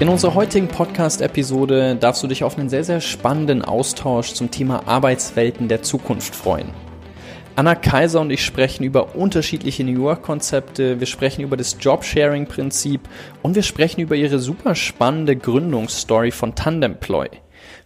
[0.00, 4.88] In unserer heutigen Podcast-Episode darfst du dich auf einen sehr, sehr spannenden Austausch zum Thema
[4.88, 6.70] Arbeitswelten der Zukunft freuen.
[7.54, 13.02] Anna Kaiser und ich sprechen über unterschiedliche New York-Konzepte, wir sprechen über das Job-Sharing-Prinzip
[13.42, 17.28] und wir sprechen über ihre super spannende Gründungsstory von Tandemploy.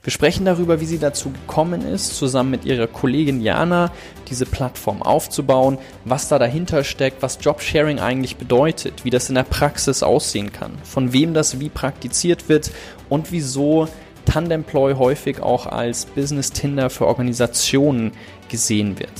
[0.04, 3.90] Wir sprechen darüber, wie sie dazu gekommen ist, zusammen mit ihrer Kollegin Jana
[4.28, 9.44] diese Plattform aufzubauen, was da dahinter steckt, was Jobsharing eigentlich bedeutet, wie das in der
[9.44, 12.70] Praxis aussehen kann, von wem das wie praktiziert wird
[13.08, 13.88] und wieso
[14.26, 18.12] Tandemploy häufig auch als Business Tinder für Organisationen
[18.50, 19.10] gesehen wird.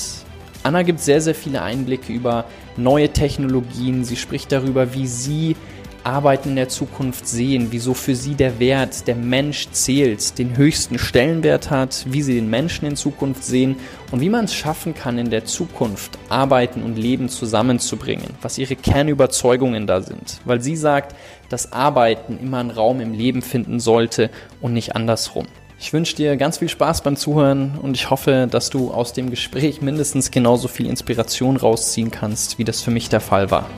[0.64, 2.44] Anna gibt sehr, sehr viele Einblicke über
[2.76, 4.04] neue Technologien.
[4.04, 5.56] Sie spricht darüber, wie sie
[6.04, 10.98] Arbeiten in der Zukunft sehen, wieso für sie der Wert, der Mensch zählt, den höchsten
[10.98, 13.76] Stellenwert hat, wie sie den Menschen in Zukunft sehen
[14.12, 18.76] und wie man es schaffen kann, in der Zukunft Arbeiten und Leben zusammenzubringen, was ihre
[18.76, 20.40] Kernüberzeugungen da sind.
[20.44, 21.16] Weil sie sagt,
[21.48, 25.46] dass Arbeiten immer einen Raum im Leben finden sollte und nicht andersrum.
[25.78, 29.30] Ich wünsche dir ganz viel Spaß beim Zuhören und ich hoffe, dass du aus dem
[29.30, 33.68] Gespräch mindestens genauso viel Inspiration rausziehen kannst, wie das für mich der Fall war.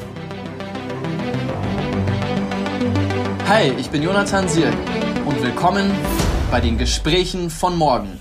[3.49, 4.75] Hi, ich bin Jonathan Sierk
[5.25, 5.93] und willkommen
[6.51, 8.19] bei den Gesprächen von morgen.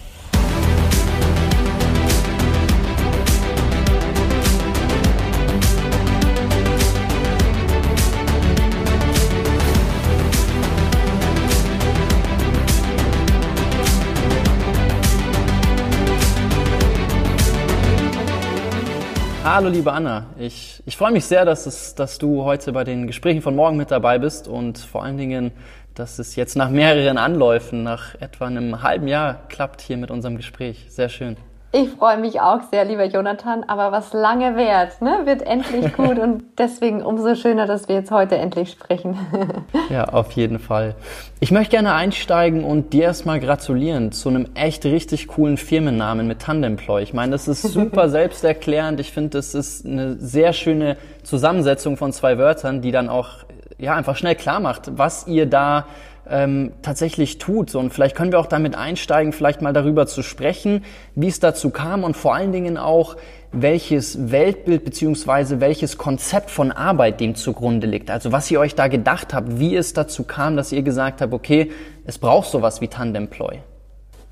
[19.47, 23.05] Hallo liebe Anna, ich, ich freue mich sehr, dass, es, dass du heute bei den
[23.05, 25.51] Gesprächen von morgen mit dabei bist und vor allen Dingen,
[25.93, 30.35] dass es jetzt nach mehreren Anläufen, nach etwa einem halben Jahr klappt hier mit unserem
[30.35, 30.87] Gespräch.
[30.89, 31.37] Sehr schön.
[31.77, 36.17] Ich freue mich auch sehr, lieber Jonathan, aber was lange währt, ne, wird endlich gut
[36.19, 39.17] und deswegen umso schöner, dass wir jetzt heute endlich sprechen.
[39.89, 40.95] ja, auf jeden Fall.
[41.41, 46.43] Ich möchte gerne einsteigen und dir erstmal gratulieren zu einem echt richtig coolen Firmennamen mit
[46.43, 47.03] Tandemploy.
[47.03, 49.01] Ich meine, das ist super selbsterklärend.
[49.01, 53.39] Ich finde, das ist eine sehr schöne Zusammensetzung von zwei Wörtern, die dann auch
[53.77, 55.87] ja einfach schnell klar macht, was ihr da
[56.29, 57.73] ähm, tatsächlich tut.
[57.75, 60.83] Und vielleicht können wir auch damit einsteigen, vielleicht mal darüber zu sprechen,
[61.15, 63.15] wie es dazu kam und vor allen Dingen auch,
[63.51, 68.11] welches Weltbild beziehungsweise welches Konzept von Arbeit dem zugrunde liegt.
[68.11, 71.33] Also was ihr euch da gedacht habt, wie es dazu kam, dass ihr gesagt habt,
[71.33, 71.71] okay,
[72.05, 73.59] es braucht sowas wie Tandemploy.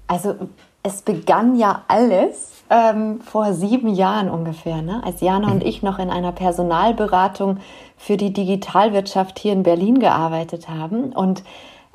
[0.08, 0.36] Also
[0.84, 5.02] es begann ja alles ähm, vor sieben Jahren ungefähr, ne?
[5.06, 7.60] als Jana und ich noch in einer Personalberatung
[7.98, 11.14] für die Digitalwirtschaft hier in Berlin gearbeitet haben.
[11.14, 11.44] Und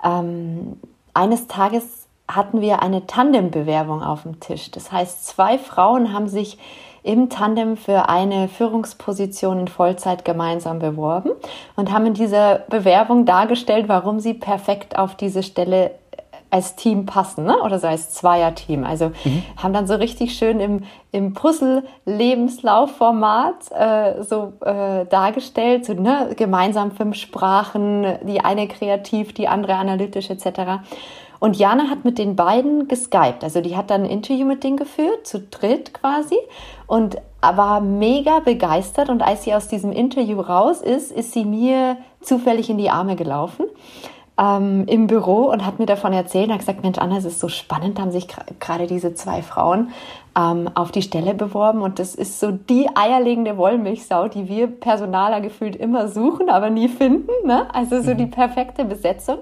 [0.05, 0.79] ähm,
[1.15, 4.71] eines Tages hatten wir eine Tandembewerbung auf dem Tisch.
[4.71, 6.59] Das heißt, zwei Frauen haben sich
[7.03, 11.31] im Tandem für eine Führungsposition in Vollzeit gemeinsam beworben
[11.77, 15.93] und haben in dieser Bewerbung dargestellt, warum sie perfekt auf diese Stelle
[16.51, 17.63] als Team passen, ne?
[17.63, 18.85] oder so als Zweierteam.
[18.85, 19.43] Also mhm.
[19.57, 26.31] haben dann so richtig schön im, im Puzzle-Lebenslaufformat äh, so äh, dargestellt, so ne?
[26.37, 30.81] gemeinsam fünf Sprachen, die eine kreativ, die andere analytisch etc.
[31.39, 33.45] Und Jana hat mit den beiden geskypt.
[33.45, 36.37] Also die hat dann ein Interview mit denen geführt, zu dritt quasi,
[36.87, 39.09] und war mega begeistert.
[39.11, 43.15] Und als sie aus diesem Interview raus ist, ist sie mir zufällig in die Arme
[43.15, 43.67] gelaufen
[44.39, 47.41] ähm, im Büro und hat mir davon erzählt und hat gesagt, Mensch, Anna, es ist
[47.41, 48.29] so spannend, da haben sich
[48.61, 49.91] gerade diese zwei Frauen
[50.37, 55.41] ähm, auf die Stelle beworben und das ist so die eierlegende Wollmilchsau, die wir Personaler
[55.41, 57.31] gefühlt immer suchen, aber nie finden.
[57.45, 57.67] Ne?
[57.75, 58.19] Also so mhm.
[58.19, 59.39] die perfekte Besetzung.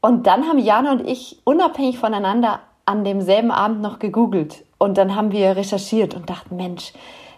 [0.00, 5.14] Und dann haben Jana und ich unabhängig voneinander an demselben Abend noch gegoogelt und dann
[5.14, 6.92] haben wir recherchiert und dachten, Mensch,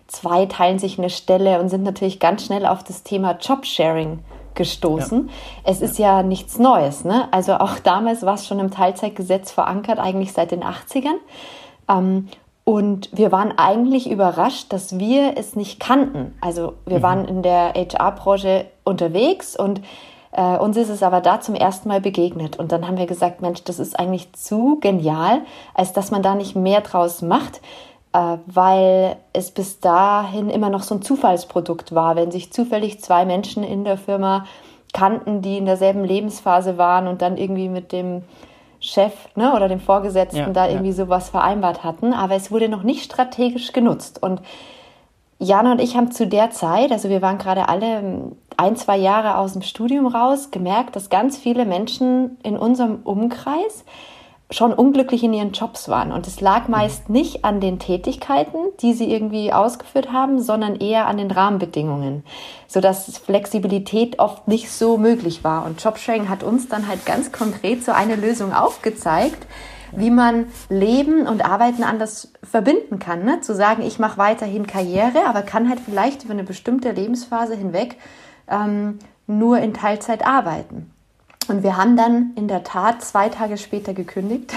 [0.06, 4.20] zwei teilen sich eine Stelle und sind natürlich ganz schnell auf das Thema Jobsharing
[4.54, 5.28] gestoßen.
[5.28, 5.34] Ja.
[5.64, 6.18] Es ist ja.
[6.18, 7.04] ja nichts Neues.
[7.04, 7.28] Ne?
[7.32, 11.16] Also auch damals war es schon im Teilzeitgesetz verankert, eigentlich seit den 80ern.
[11.88, 12.28] Ähm,
[12.64, 16.36] und wir waren eigentlich überrascht, dass wir es nicht kannten.
[16.40, 17.02] Also wir mhm.
[17.02, 19.80] waren in der HR-Branche unterwegs und
[20.32, 22.58] äh, uns ist es aber da zum ersten Mal begegnet.
[22.58, 25.40] Und dann haben wir gesagt, Mensch, das ist eigentlich zu genial,
[25.74, 27.60] als dass man da nicht mehr draus macht
[28.12, 32.16] weil es bis dahin immer noch so ein Zufallsprodukt war.
[32.16, 34.46] Wenn sich zufällig zwei Menschen in der Firma
[34.92, 38.22] kannten, die in derselben Lebensphase waren und dann irgendwie mit dem
[38.80, 40.94] Chef ne, oder dem Vorgesetzten ja, da irgendwie ja.
[40.96, 42.12] sowas vereinbart hatten.
[42.12, 44.20] Aber es wurde noch nicht strategisch genutzt.
[44.22, 44.40] Und
[45.38, 49.36] Jana und ich haben zu der Zeit, also wir waren gerade alle ein, zwei Jahre
[49.36, 53.84] aus dem Studium raus, gemerkt, dass ganz viele Menschen in unserem Umkreis
[54.50, 56.12] schon unglücklich in ihren Jobs waren.
[56.12, 61.06] Und es lag meist nicht an den Tätigkeiten, die sie irgendwie ausgeführt haben, sondern eher
[61.06, 62.24] an den Rahmenbedingungen,
[62.66, 65.64] sodass Flexibilität oft nicht so möglich war.
[65.64, 69.46] Und Jobsharing hat uns dann halt ganz konkret so eine Lösung aufgezeigt,
[69.92, 73.24] wie man Leben und Arbeiten anders verbinden kann.
[73.24, 73.40] Ne?
[73.40, 77.96] Zu sagen, ich mache weiterhin Karriere, aber kann halt vielleicht über eine bestimmte Lebensphase hinweg
[78.48, 80.92] ähm, nur in Teilzeit arbeiten.
[81.50, 84.54] Und wir haben dann in der Tat zwei Tage später gekündigt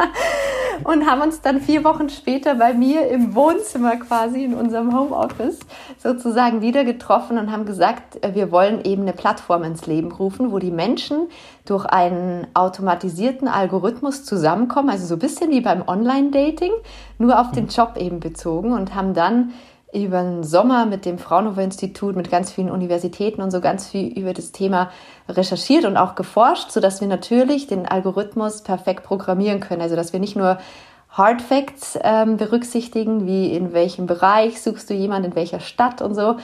[0.84, 5.60] und haben uns dann vier Wochen später bei mir im Wohnzimmer quasi in unserem Homeoffice
[5.96, 10.52] sozusagen wieder getroffen und haben gesagt, äh, wir wollen eben eine Plattform ins Leben rufen,
[10.52, 11.30] wo die Menschen
[11.64, 16.72] durch einen automatisierten Algorithmus zusammenkommen, also so ein bisschen wie beim Online-Dating,
[17.16, 17.68] nur auf den.
[17.68, 19.52] Job eben bezogen und haben dann
[19.92, 24.06] über den Sommer mit dem Fraunhofer Institut, mit ganz vielen Universitäten und so ganz viel
[24.18, 24.90] über das Thema
[25.28, 29.82] recherchiert und auch geforscht, sodass wir natürlich den Algorithmus perfekt programmieren können.
[29.82, 30.58] Also dass wir nicht nur
[31.10, 36.14] Hard Facts ähm, berücksichtigen, wie in welchem Bereich suchst du jemanden, in welcher Stadt und
[36.14, 36.36] so,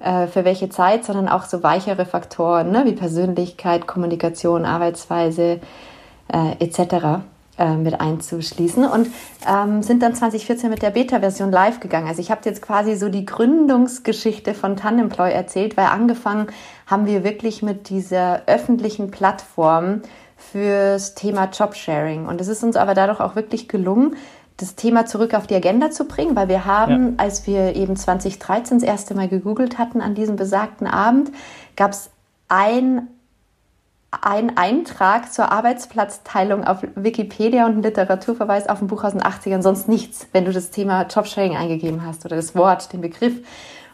[0.00, 5.60] äh, für welche Zeit, sondern auch so weichere Faktoren ne, wie Persönlichkeit, Kommunikation, Arbeitsweise
[6.32, 7.20] äh, etc
[7.58, 9.08] äh, mit einzuschließen und
[9.48, 12.06] ähm, sind dann 2014 mit der Beta-Version live gegangen.
[12.06, 16.48] Also ich habe jetzt quasi so die Gründungsgeschichte von Tandemploy erzählt, weil angefangen
[16.86, 20.02] haben wir wirklich mit dieser öffentlichen Plattform
[20.36, 22.26] fürs Thema Jobsharing.
[22.26, 24.16] Und es ist uns aber dadurch auch wirklich gelungen,
[24.58, 27.24] das Thema zurück auf die Agenda zu bringen, weil wir haben, ja.
[27.24, 31.30] als wir eben 2013 das erste Mal gegoogelt hatten an diesem besagten Abend,
[31.76, 32.10] gab es
[32.48, 33.08] ein
[34.22, 39.62] ein Eintrag zur Arbeitsplatzteilung auf Wikipedia und ein Literaturverweis auf ein Buch aus den 80ern,
[39.62, 43.34] sonst nichts, wenn du das Thema Jobsharing eingegeben hast oder das Wort, den Begriff.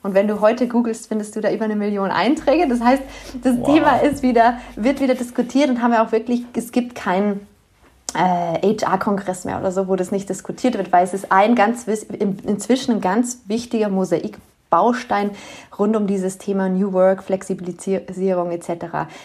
[0.03, 2.69] Und wenn du heute googelst, findest du da über eine Million Einträge.
[2.69, 3.03] Das heißt,
[3.43, 3.67] das wow.
[3.67, 7.47] Thema ist wieder, wird wieder diskutiert und haben wir auch wirklich, es gibt keinen
[8.15, 11.87] äh, HR-Kongress mehr oder so, wo das nicht diskutiert wird, weil es ist ein ganz,
[11.87, 14.39] inzwischen ein ganz wichtiger Mosaik
[14.73, 15.31] Baustein
[15.79, 18.71] rund um dieses Thema New Work, Flexibilisierung etc.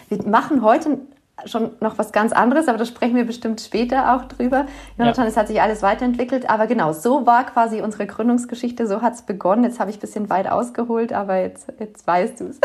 [0.10, 1.00] Wir machen heute
[1.46, 4.66] schon noch was ganz anderes, aber da sprechen wir bestimmt später auch drüber.
[4.98, 5.30] Jonathan, ja.
[5.30, 9.22] es hat sich alles weiterentwickelt, aber genau, so war quasi unsere Gründungsgeschichte, so hat es
[9.22, 9.64] begonnen.
[9.64, 12.60] Jetzt habe ich ein bisschen weit ausgeholt, aber jetzt, jetzt weißt du es.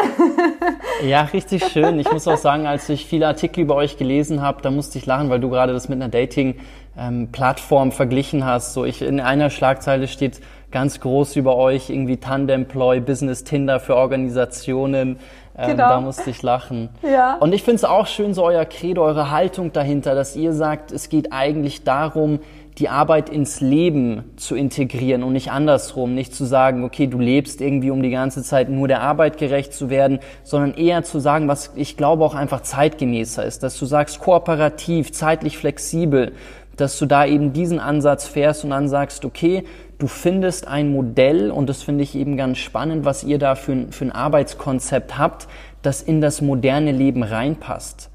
[1.06, 1.98] ja, richtig schön.
[1.98, 5.06] Ich muss auch sagen, als ich viele Artikel über euch gelesen habe, da musste ich
[5.06, 8.72] lachen, weil du gerade das mit einer Dating-Plattform ähm, verglichen hast.
[8.72, 10.40] So, ich in einer Schlagzeile steht
[10.72, 15.18] ganz groß über euch, irgendwie Tandemploy, Business Tinder für Organisationen.
[15.56, 15.88] Ähm, genau.
[15.88, 16.88] Da musste ich lachen.
[17.02, 17.36] Ja.
[17.36, 20.92] Und ich finde es auch schön, so euer Credo, eure Haltung dahinter, dass ihr sagt,
[20.92, 22.40] es geht eigentlich darum,
[22.78, 27.60] die Arbeit ins Leben zu integrieren und nicht andersrum, nicht zu sagen, okay, du lebst
[27.60, 31.48] irgendwie, um die ganze Zeit nur der Arbeit gerecht zu werden, sondern eher zu sagen,
[31.48, 36.32] was ich glaube auch einfach zeitgemäßer ist, dass du sagst, kooperativ, zeitlich flexibel,
[36.76, 39.64] dass du da eben diesen Ansatz fährst und dann sagst, okay,
[40.02, 43.86] du findest ein Modell, und das finde ich eben ganz spannend, was ihr da für,
[43.90, 45.46] für ein Arbeitskonzept habt,
[45.82, 48.10] das in das moderne Leben reinpasst.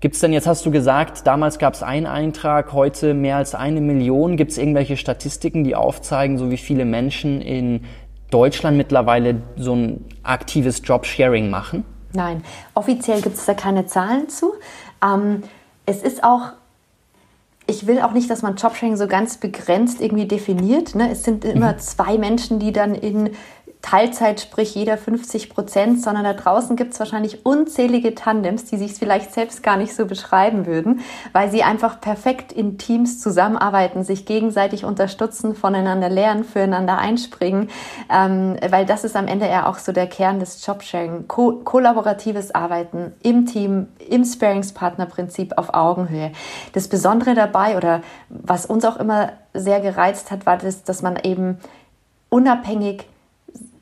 [0.00, 3.54] Gibt es denn, jetzt hast du gesagt, damals gab es einen Eintrag, heute mehr als
[3.54, 4.36] eine Million.
[4.36, 7.84] Gibt es irgendwelche Statistiken, die aufzeigen, so wie viele Menschen in
[8.30, 11.84] Deutschland mittlerweile so ein aktives Jobsharing machen?
[12.12, 12.44] Nein,
[12.74, 14.54] offiziell gibt es da keine Zahlen zu.
[15.02, 15.42] Ähm,
[15.84, 16.52] es ist auch
[17.66, 20.94] ich will auch nicht, dass man Jobsharing so ganz begrenzt irgendwie definiert.
[20.94, 21.10] Ne?
[21.10, 21.78] Es sind immer mhm.
[21.78, 23.30] zwei Menschen, die dann in
[23.86, 28.94] Teilzeit, sprich jeder 50 Prozent, sondern da draußen gibt es wahrscheinlich unzählige Tandems, die sich
[28.94, 31.02] vielleicht selbst gar nicht so beschreiben würden,
[31.32, 37.70] weil sie einfach perfekt in Teams zusammenarbeiten, sich gegenseitig unterstützen, voneinander lernen, füreinander einspringen,
[38.10, 41.28] ähm, weil das ist am Ende ja auch so der Kern des Jobsharing.
[41.28, 46.32] Ko kollaboratives Arbeiten im Team, im Sparingspartnerprinzip auf Augenhöhe.
[46.72, 51.16] Das Besondere dabei oder was uns auch immer sehr gereizt hat, war das, dass man
[51.22, 51.60] eben
[52.30, 53.06] unabhängig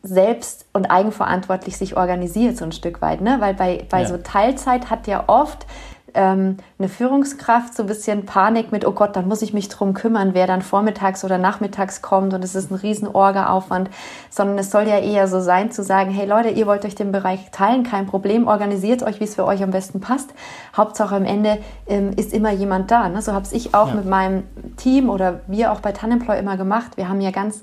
[0.04, 3.22] selbst und eigenverantwortlich sich organisiert, so ein Stück weit.
[3.22, 3.36] Ne?
[3.40, 4.08] Weil bei, bei ja.
[4.08, 5.66] so Teilzeit hat ja oft
[6.14, 9.94] ähm, eine Führungskraft so ein bisschen Panik mit, oh Gott, dann muss ich mich drum
[9.94, 13.90] kümmern, wer dann vormittags oder nachmittags kommt und es ist ein riesen Orga-Aufwand,
[14.30, 17.10] sondern es soll ja eher so sein zu sagen, hey Leute, ihr wollt euch den
[17.10, 20.32] Bereich teilen, kein Problem, organisiert euch, wie es für euch am besten passt.
[20.76, 21.58] Hauptsache am Ende
[21.88, 23.08] ähm, ist immer jemand da.
[23.08, 23.20] Ne?
[23.20, 23.94] So habe ich auch ja.
[23.94, 24.44] mit meinem
[24.76, 26.96] Team oder wir auch bei Tanemploy immer gemacht.
[26.96, 27.62] Wir haben ja ganz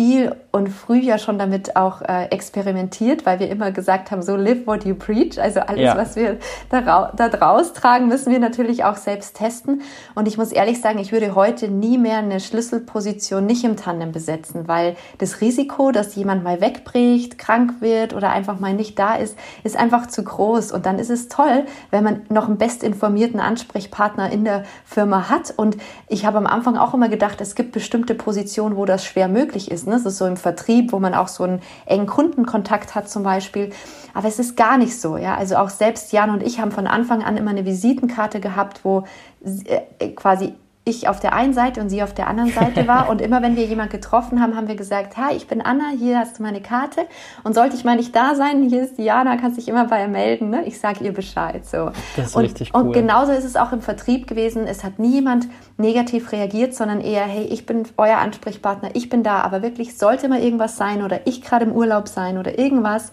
[0.00, 4.34] viel und früh ja schon damit auch äh, experimentiert, weil wir immer gesagt haben, so
[4.34, 5.38] live what you preach.
[5.38, 5.94] Also alles, ja.
[5.94, 6.38] was wir
[6.70, 9.82] da, da draus tragen, müssen wir natürlich auch selbst testen.
[10.14, 14.10] Und ich muss ehrlich sagen, ich würde heute nie mehr eine Schlüsselposition nicht im Tandem
[14.10, 19.16] besetzen, weil das Risiko, dass jemand mal wegbricht, krank wird oder einfach mal nicht da
[19.16, 20.72] ist, ist einfach zu groß.
[20.72, 25.52] Und dann ist es toll, wenn man noch einen bestinformierten Ansprechpartner in der Firma hat.
[25.54, 25.76] Und
[26.08, 29.70] ich habe am Anfang auch immer gedacht, es gibt bestimmte Positionen, wo das schwer möglich
[29.70, 29.89] ist.
[29.90, 29.96] Ne?
[29.96, 33.70] Das ist so im Vertrieb, wo man auch so einen engen Kundenkontakt hat zum Beispiel.
[34.14, 35.16] Aber es ist gar nicht so.
[35.16, 35.36] Ja?
[35.36, 39.04] Also auch selbst Jan und ich haben von Anfang an immer eine Visitenkarte gehabt, wo
[39.44, 40.54] äh, quasi
[40.90, 43.08] ich auf der einen Seite und sie auf der anderen Seite war.
[43.10, 46.18] Und immer wenn wir jemanden getroffen haben, haben wir gesagt, hi, ich bin Anna, hier
[46.18, 47.02] hast du meine Karte.
[47.44, 50.08] Und sollte ich mal nicht da sein, hier ist Diana, kannst dich immer bei ihr
[50.08, 50.50] melden.
[50.50, 50.64] Ne?
[50.66, 51.64] Ich sage ihr Bescheid.
[51.64, 51.90] So.
[52.16, 52.82] Das ist und, richtig cool.
[52.82, 54.66] Und genauso ist es auch im Vertrieb gewesen.
[54.66, 59.22] Es hat nie jemand negativ reagiert, sondern eher, hey, ich bin euer Ansprechpartner, ich bin
[59.22, 59.40] da.
[59.40, 63.10] Aber wirklich, sollte mal irgendwas sein oder ich gerade im Urlaub sein oder irgendwas,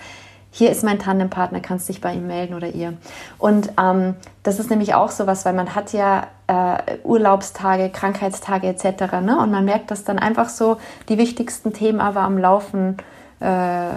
[0.51, 2.93] hier ist mein Tandempartner, kannst dich bei ihm melden oder ihr.
[3.37, 9.21] Und ähm, das ist nämlich auch sowas, weil man hat ja äh, Urlaubstage, Krankheitstage etc.
[9.21, 9.37] Ne?
[9.39, 10.77] Und man merkt, dass dann einfach so
[11.09, 12.97] die wichtigsten Themen aber am Laufen
[13.39, 13.89] äh,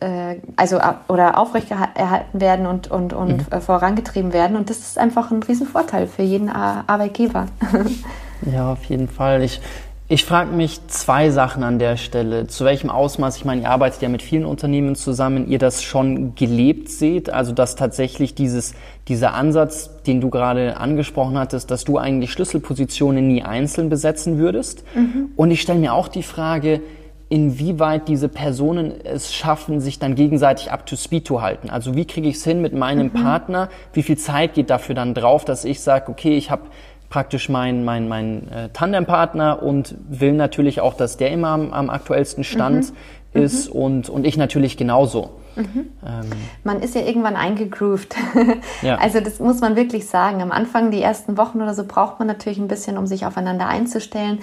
[0.00, 0.78] äh, also
[1.08, 3.60] oder aufrechterhalten werden und, und, und mhm.
[3.60, 4.56] vorangetrieben werden.
[4.56, 7.46] Und das ist einfach ein Riesenvorteil für jeden Arbeitgeber.
[8.52, 9.42] ja, auf jeden Fall.
[9.42, 9.60] Ich,
[10.06, 12.46] ich frage mich zwei Sachen an der Stelle.
[12.46, 16.34] Zu welchem Ausmaß, ich meine, ihr arbeitet ja mit vielen Unternehmen zusammen, ihr das schon
[16.34, 18.74] gelebt seht, also dass tatsächlich dieses,
[19.08, 24.84] dieser Ansatz, den du gerade angesprochen hattest, dass du eigentlich Schlüsselpositionen nie einzeln besetzen würdest.
[24.94, 25.30] Mhm.
[25.36, 26.82] Und ich stelle mir auch die Frage,
[27.30, 31.70] inwieweit diese Personen es schaffen, sich dann gegenseitig up to speed zu halten.
[31.70, 33.22] Also wie kriege ich es hin mit meinem mhm.
[33.22, 33.70] Partner?
[33.94, 36.64] Wie viel Zeit geht dafür dann drauf, dass ich sage, okay, ich habe
[37.14, 41.88] praktisch mein, mein, mein äh, Tandempartner und will natürlich auch, dass der immer am, am
[41.88, 42.92] aktuellsten Stand
[43.32, 43.40] mhm.
[43.40, 43.80] ist mhm.
[43.80, 45.30] Und, und ich natürlich genauso.
[45.54, 45.92] Mhm.
[46.04, 46.30] Ähm.
[46.64, 48.16] Man ist ja irgendwann eingegroovt.
[48.82, 48.96] ja.
[48.96, 50.42] Also das muss man wirklich sagen.
[50.42, 53.68] Am Anfang, die ersten Wochen oder so, braucht man natürlich ein bisschen, um sich aufeinander
[53.68, 54.40] einzustellen.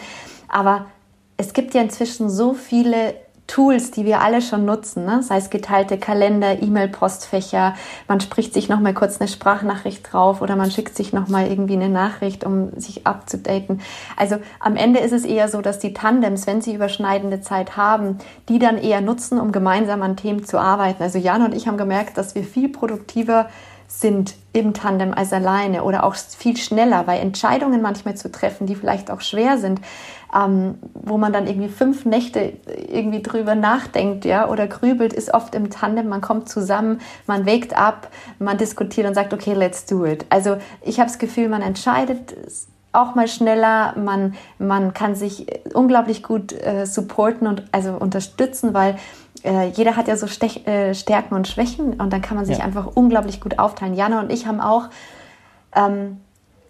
[0.47, 0.85] Aber
[1.35, 3.15] es gibt ja inzwischen so viele
[3.51, 5.21] Tools, die wir alle schon nutzen, ne?
[5.23, 7.75] sei es geteilte Kalender, E-Mail-Postfächer,
[8.07, 11.89] man spricht sich nochmal kurz eine Sprachnachricht drauf oder man schickt sich nochmal irgendwie eine
[11.89, 13.81] Nachricht, um sich abzudaten.
[14.15, 18.19] Also am Ende ist es eher so, dass die Tandems, wenn sie überschneidende Zeit haben,
[18.47, 21.03] die dann eher nutzen, um gemeinsam an Themen zu arbeiten.
[21.03, 23.49] Also Jan und ich haben gemerkt, dass wir viel produktiver
[23.99, 28.75] sind im Tandem als alleine oder auch viel schneller, weil Entscheidungen manchmal zu treffen, die
[28.75, 29.79] vielleicht auch schwer sind,
[30.35, 32.53] ähm, wo man dann irgendwie fünf Nächte
[32.89, 36.09] irgendwie drüber nachdenkt, ja, oder grübelt, ist oft im Tandem.
[36.09, 40.25] Man kommt zusammen, man wägt ab, man diskutiert und sagt, okay, let's do it.
[40.29, 42.33] Also ich habe das Gefühl, man entscheidet
[42.93, 48.97] auch mal schneller, man, man kann sich unglaublich gut äh, supporten und also unterstützen, weil
[49.43, 52.59] äh, jeder hat ja so Stech, äh, Stärken und Schwächen und dann kann man sich
[52.59, 52.65] ja.
[52.65, 53.93] einfach unglaublich gut aufteilen.
[53.93, 54.89] Jana und ich haben auch
[55.75, 56.17] ähm,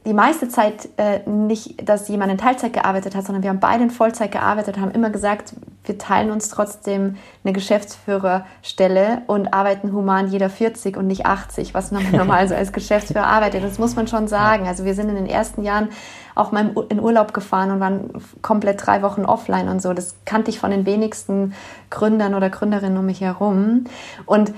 [0.06, 3.84] die meiste Zeit äh, nicht, dass jemand in Teilzeit gearbeitet hat, sondern wir haben beide
[3.84, 5.54] in Vollzeit gearbeitet, haben immer gesagt,
[5.86, 11.92] wir teilen uns trotzdem eine Geschäftsführerstelle und arbeiten human jeder 40 und nicht 80, was
[11.92, 13.64] man normal so als Geschäftsführer arbeitet.
[13.64, 14.68] Das muss man schon sagen.
[14.68, 15.90] Also wir sind in den ersten Jahren
[16.34, 18.10] auch mal in Urlaub gefahren und waren
[18.42, 19.94] komplett drei Wochen offline und so.
[19.94, 21.54] Das kannte ich von den wenigsten
[21.90, 23.86] Gründern oder Gründerinnen um mich herum.
[24.26, 24.54] Und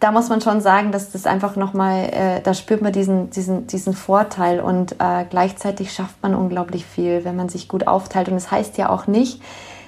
[0.00, 3.66] da muss man schon sagen, dass das einfach nochmal, äh, da spürt man diesen, diesen,
[3.66, 8.28] diesen Vorteil und äh, gleichzeitig schafft man unglaublich viel, wenn man sich gut aufteilt.
[8.28, 9.40] Und das heißt ja auch nicht,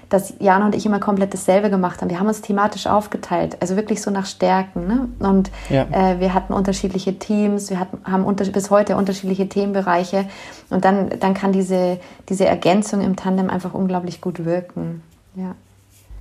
[0.08, 2.08] dass Jana und ich immer komplett dasselbe gemacht haben.
[2.08, 4.86] Wir haben uns thematisch aufgeteilt, also wirklich so nach Stärken.
[4.86, 5.08] Ne?
[5.18, 5.82] Und ja.
[5.92, 10.24] äh, wir hatten unterschiedliche Teams, wir hatten, haben unter, bis heute unterschiedliche Themenbereiche.
[10.70, 12.00] Und dann, dann kann diese,
[12.30, 15.02] diese Ergänzung im Tandem einfach unglaublich gut wirken.
[15.34, 15.54] Ja.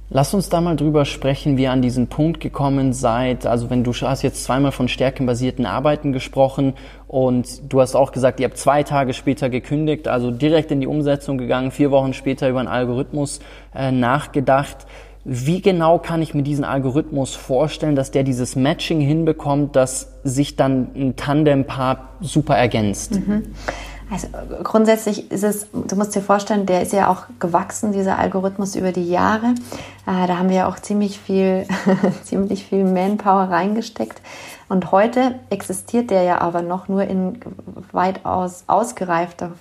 [0.10, 3.46] Lass uns da mal drüber sprechen, wie ihr an diesen Punkt gekommen seid.
[3.46, 6.76] Also wenn du hast jetzt zweimal von stärkenbasierten Arbeiten gesprochen
[7.08, 10.88] und du hast auch gesagt, ihr habt zwei Tage später gekündigt, also direkt in die
[10.88, 13.42] Umsetzung gegangen, vier Wochen später über einen Algorithmus
[13.76, 14.88] äh, nachgedacht.
[15.26, 20.56] Wie genau kann ich mir diesen Algorithmus vorstellen, dass der dieses Matching hinbekommt, dass sich
[20.56, 23.16] dann ein Tandempaar super ergänzt?
[23.16, 23.44] Mhm.
[24.10, 24.28] Also
[24.64, 28.94] grundsätzlich ist es, du musst dir vorstellen, der ist ja auch gewachsen, dieser Algorithmus über
[28.94, 29.48] die Jahre.
[30.06, 31.68] Äh, da haben wir ja auch ziemlich viel,
[32.24, 34.22] ziemlich viel Manpower reingesteckt.
[34.70, 37.40] Und heute existiert der ja aber noch nur in
[37.92, 39.52] weitaus ausgereifter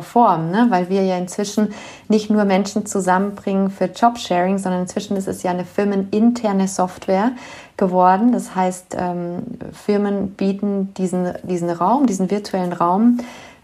[0.00, 0.66] Form, ne?
[0.70, 1.72] weil wir ja inzwischen
[2.08, 7.32] nicht nur Menschen zusammenbringen für Jobsharing, sondern inzwischen ist es ja eine firmeninterne Software
[7.76, 8.32] geworden.
[8.32, 9.42] Das heißt, ähm,
[9.72, 13.18] Firmen bieten diesen, diesen Raum, diesen virtuellen Raum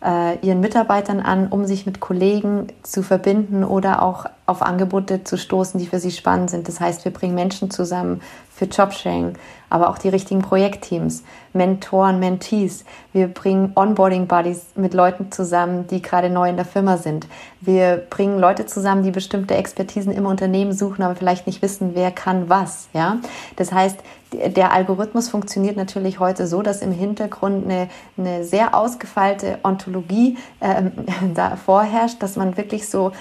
[0.04, 5.37] äh, ihren Mitarbeitern an, um sich mit Kollegen zu verbinden oder auch auf Angebote zu
[5.37, 6.66] stoßen, die für sie spannend sind.
[6.66, 8.21] Das heißt, wir bringen Menschen zusammen
[8.61, 9.35] für Jobsharing,
[9.71, 12.85] aber auch die richtigen Projektteams, Mentoren, Mentees.
[13.12, 17.26] Wir bringen Onboarding Buddies mit Leuten zusammen, die gerade neu in der Firma sind.
[17.61, 22.11] Wir bringen Leute zusammen, die bestimmte Expertisen im Unternehmen suchen, aber vielleicht nicht wissen, wer
[22.11, 22.88] kann was.
[22.92, 23.19] Ja,
[23.57, 23.99] das heißt,
[24.32, 30.84] der Algorithmus funktioniert natürlich heute so, dass im Hintergrund eine, eine sehr ausgefeilte Ontologie äh,
[31.34, 33.12] da vorherrscht, dass man wirklich so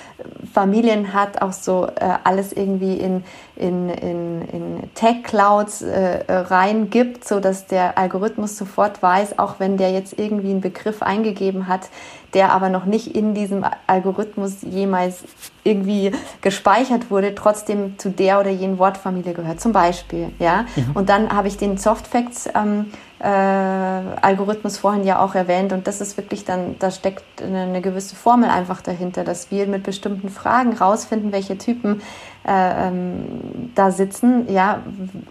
[0.53, 1.91] Familien hat, auch so äh,
[2.23, 3.23] alles irgendwie in,
[3.55, 9.91] in, in, in Tech-Clouds äh, reingibt, so dass der Algorithmus sofort weiß, auch wenn der
[9.91, 11.89] jetzt irgendwie einen Begriff eingegeben hat,
[12.33, 15.23] der aber noch nicht in diesem Algorithmus jemals
[15.63, 19.59] irgendwie gespeichert wurde, trotzdem zu der oder jenen Wortfamilie gehört.
[19.59, 20.65] Zum Beispiel, ja.
[20.75, 20.91] Mhm.
[20.93, 22.87] Und dann habe ich den Softfacts ähm,
[23.19, 27.81] äh, Algorithmus vorhin ja auch erwähnt und das ist wirklich dann, da steckt eine, eine
[27.81, 32.01] gewisse Formel einfach dahinter, dass wir mit bestimmten Fragen rausfinden, welche Typen
[32.47, 34.81] äh, ähm, da sitzen, ja,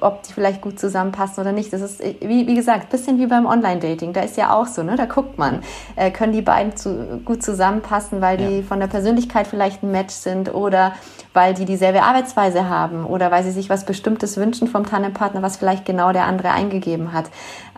[0.00, 1.72] ob die vielleicht gut zusammenpassen oder nicht.
[1.72, 4.12] Das ist, wie, wie gesagt, ein bisschen wie beim Online-Dating.
[4.12, 4.96] Da ist ja auch so, ne?
[4.96, 5.60] Da guckt man,
[5.96, 8.62] äh, können die beiden zu, gut zusammenpassen, weil die ja.
[8.62, 10.92] von der Persönlichkeit vielleicht ein Match sind oder
[11.32, 15.56] weil die dieselbe Arbeitsweise haben oder weil sie sich was Bestimmtes wünschen vom Tandempartner, was
[15.56, 17.30] vielleicht genau der andere eingegeben hat.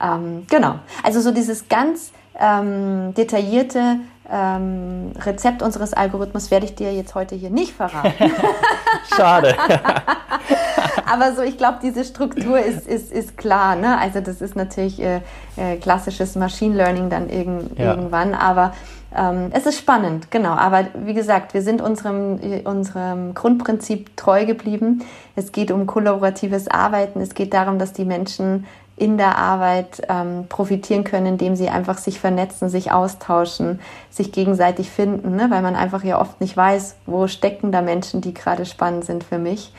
[0.03, 0.77] Ähm, genau.
[1.05, 7.35] Also so dieses ganz ähm, detaillierte ähm, Rezept unseres Algorithmus werde ich dir jetzt heute
[7.35, 8.31] hier nicht verraten.
[9.17, 9.55] Schade.
[11.13, 13.75] Aber so, ich glaube, diese Struktur ist, ist, ist klar.
[13.75, 13.99] Ne?
[13.99, 15.21] Also das ist natürlich äh,
[15.57, 17.91] äh, klassisches Machine Learning dann irg ja.
[17.91, 18.35] irgendwann.
[18.35, 18.73] Aber
[19.17, 20.53] ähm, es ist spannend, genau.
[20.53, 25.03] Aber wie gesagt, wir sind unserem, unserem Grundprinzip treu geblieben.
[25.35, 27.21] Es geht um kollaboratives Arbeiten.
[27.21, 28.67] Es geht darum, dass die Menschen
[29.01, 33.81] in der Arbeit ähm, profitieren können, indem sie einfach sich vernetzen, sich austauschen,
[34.11, 35.47] sich gegenseitig finden, ne?
[35.49, 39.25] weil man einfach ja oft nicht weiß, wo stecken da Menschen, die gerade spannend sind
[39.25, 39.73] für mich.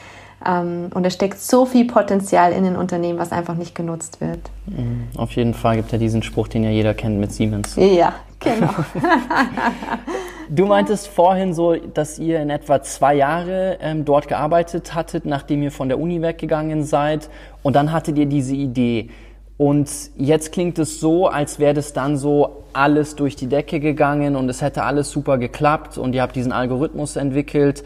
[0.43, 4.39] Ähm, und es steckt so viel Potenzial in den Unternehmen, was einfach nicht genutzt wird.
[4.65, 5.09] Mhm.
[5.15, 7.75] Auf jeden Fall gibt es ja diesen Spruch, den ja jeder kennt mit Siemens.
[7.75, 8.73] Ja, genau.
[10.53, 15.63] Du meintest vorhin so, dass ihr in etwa zwei Jahre ähm, dort gearbeitet hattet, nachdem
[15.63, 17.29] ihr von der Uni weggegangen seid.
[17.63, 19.11] Und dann hattet ihr diese Idee.
[19.55, 24.35] Und jetzt klingt es so, als wäre das dann so alles durch die Decke gegangen
[24.35, 27.85] und es hätte alles super geklappt und ihr habt diesen Algorithmus entwickelt.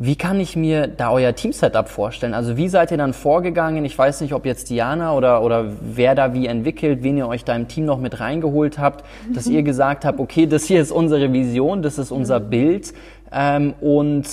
[0.00, 2.32] Wie kann ich mir da euer Team-Setup vorstellen?
[2.32, 3.84] Also wie seid ihr dann vorgegangen?
[3.84, 7.44] Ich weiß nicht, ob jetzt Diana oder, oder wer da wie entwickelt, wen ihr euch
[7.44, 10.92] da im Team noch mit reingeholt habt, dass ihr gesagt habt, okay, das hier ist
[10.92, 12.94] unsere Vision, das ist unser Bild
[13.32, 14.28] ähm, und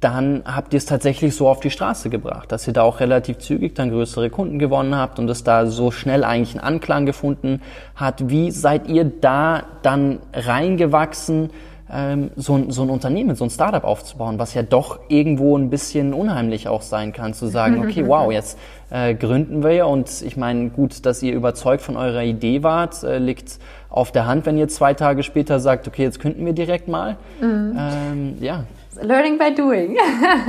[0.00, 3.38] dann habt ihr es tatsächlich so auf die Straße gebracht, dass ihr da auch relativ
[3.38, 7.62] zügig dann größere Kunden gewonnen habt und es da so schnell eigentlich einen Anklang gefunden
[7.94, 8.28] hat.
[8.28, 11.48] Wie seid ihr da dann reingewachsen?
[11.92, 15.70] Ähm, so, ein, so ein Unternehmen, so ein Startup aufzubauen, was ja doch irgendwo ein
[15.70, 18.58] bisschen unheimlich auch sein kann, zu sagen, okay, wow, jetzt
[18.90, 23.02] äh, gründen wir ja und ich meine, gut, dass ihr überzeugt von eurer Idee wart,
[23.02, 26.52] äh, liegt auf der Hand, wenn ihr zwei Tage später sagt, okay, jetzt könnten wir
[26.52, 27.16] direkt mal.
[27.40, 27.78] Mhm.
[27.78, 28.64] Ähm, ja.
[29.02, 29.96] Learning by doing.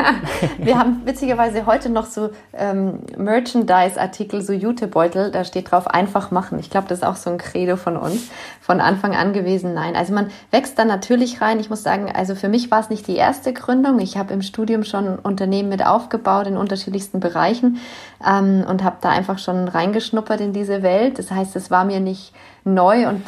[0.58, 6.60] wir haben witzigerweise heute noch so ähm, Merchandise-Artikel, so Jutebeutel, da steht drauf einfach machen.
[6.60, 8.30] Ich glaube, das ist auch so ein Credo von uns,
[8.62, 9.74] von Anfang an gewesen.
[9.74, 11.60] Nein, also man wächst dann natürlich rein.
[11.60, 14.00] Ich muss sagen, also für mich war es nicht die erste Gründung.
[14.00, 17.80] Ich habe im Studium schon Unternehmen mit aufgebaut in unterschiedlichsten Bereichen
[18.26, 21.20] ähm, und habe da einfach schon reingeschnuppert in diese Welt.
[21.20, 22.34] Das heißt, es war mir nicht
[22.64, 23.22] neu und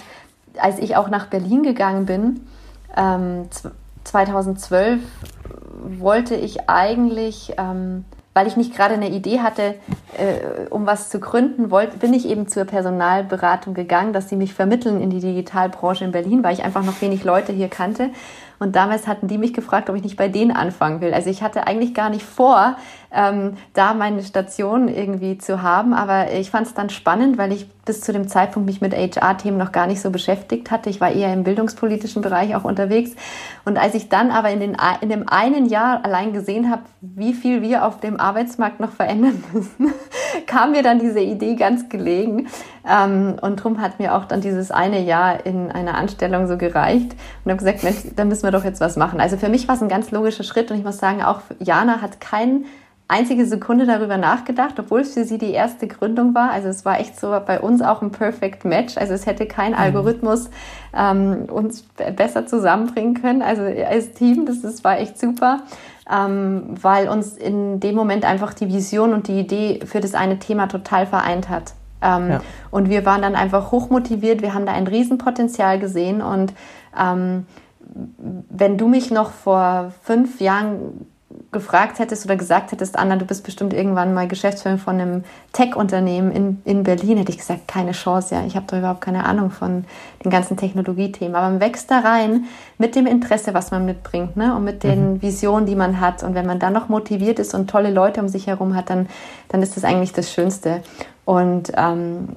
[0.59, 2.41] als ich auch nach Berlin gegangen bin,
[2.95, 3.47] ähm,
[4.09, 5.01] 2012
[5.83, 9.75] wollte ich eigentlich, ähm, weil ich nicht gerade eine Idee hatte,
[10.17, 14.53] äh, um was zu gründen, wollte, bin ich eben zur Personalberatung gegangen, dass sie mich
[14.53, 18.09] vermitteln in die Digitalbranche in Berlin, weil ich einfach noch wenig Leute hier kannte.
[18.57, 21.13] Und damals hatten die mich gefragt, ob ich nicht bei denen anfangen will.
[21.13, 22.77] Also ich hatte eigentlich gar nicht vor,
[23.11, 27.67] ähm, da meine Station irgendwie zu haben, aber ich fand es dann spannend, weil ich
[27.89, 30.91] bis zu dem Zeitpunkt mich mit HR-Themen noch gar nicht so beschäftigt hatte.
[30.91, 33.15] Ich war eher im bildungspolitischen Bereich auch unterwegs.
[33.65, 37.33] Und als ich dann aber in, den, in dem einen Jahr allein gesehen habe, wie
[37.33, 39.91] viel wir auf dem Arbeitsmarkt noch verändern müssen,
[40.45, 42.47] kam mir dann diese Idee ganz gelegen.
[42.87, 47.15] Ähm, und darum hat mir auch dann dieses eine Jahr in einer Anstellung so gereicht
[47.43, 49.19] und habe gesagt, da müssen wir doch jetzt was machen.
[49.19, 52.03] Also für mich war es ein ganz logischer Schritt und ich muss sagen, auch Jana
[52.03, 52.65] hat keinen
[53.09, 56.51] einzige Sekunde darüber nachgedacht, obwohl es für sie die erste Gründung war.
[56.51, 58.97] Also es war echt so bei uns auch ein Perfect Match.
[58.97, 59.79] Also es hätte kein mhm.
[59.79, 60.49] Algorithmus
[60.93, 61.83] ähm, uns
[62.15, 63.41] besser zusammenbringen können.
[63.41, 65.63] Also als Team, das, das war echt super,
[66.09, 70.37] ähm, weil uns in dem Moment einfach die Vision und die Idee für das eine
[70.37, 71.73] Thema total vereint hat.
[72.03, 72.41] Ähm, ja.
[72.69, 74.43] Und wir waren dann einfach hochmotiviert.
[74.43, 76.53] Wir haben da ein Riesenpotenzial gesehen und
[76.97, 77.47] ähm,
[78.49, 81.07] wenn du mich noch vor fünf Jahren
[81.51, 86.31] gefragt hättest oder gesagt hättest, Anna, du bist bestimmt irgendwann mal Geschäftsführerin von einem Tech-Unternehmen
[86.31, 88.43] in, in Berlin, hätte ich gesagt, keine Chance, ja.
[88.45, 89.85] Ich habe da überhaupt keine Ahnung von
[90.23, 91.35] den ganzen Technologiethemen.
[91.35, 92.45] Aber man wächst da rein
[92.79, 94.55] mit dem Interesse, was man mitbringt, ne?
[94.55, 95.21] Und mit den mhm.
[95.21, 96.23] Visionen, die man hat.
[96.23, 99.07] Und wenn man dann noch motiviert ist und tolle Leute um sich herum hat, dann,
[99.49, 100.81] dann ist das eigentlich das Schönste.
[101.25, 102.29] Und ähm,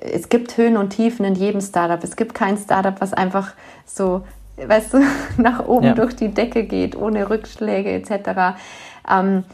[0.00, 2.02] es gibt Höhen und Tiefen in jedem Startup.
[2.04, 4.22] Es gibt kein Startup, was einfach so
[4.66, 5.02] weißt du,
[5.38, 5.94] nach oben ja.
[5.94, 8.58] durch die Decke geht, ohne Rückschläge etc.
[9.10, 9.44] Ähm,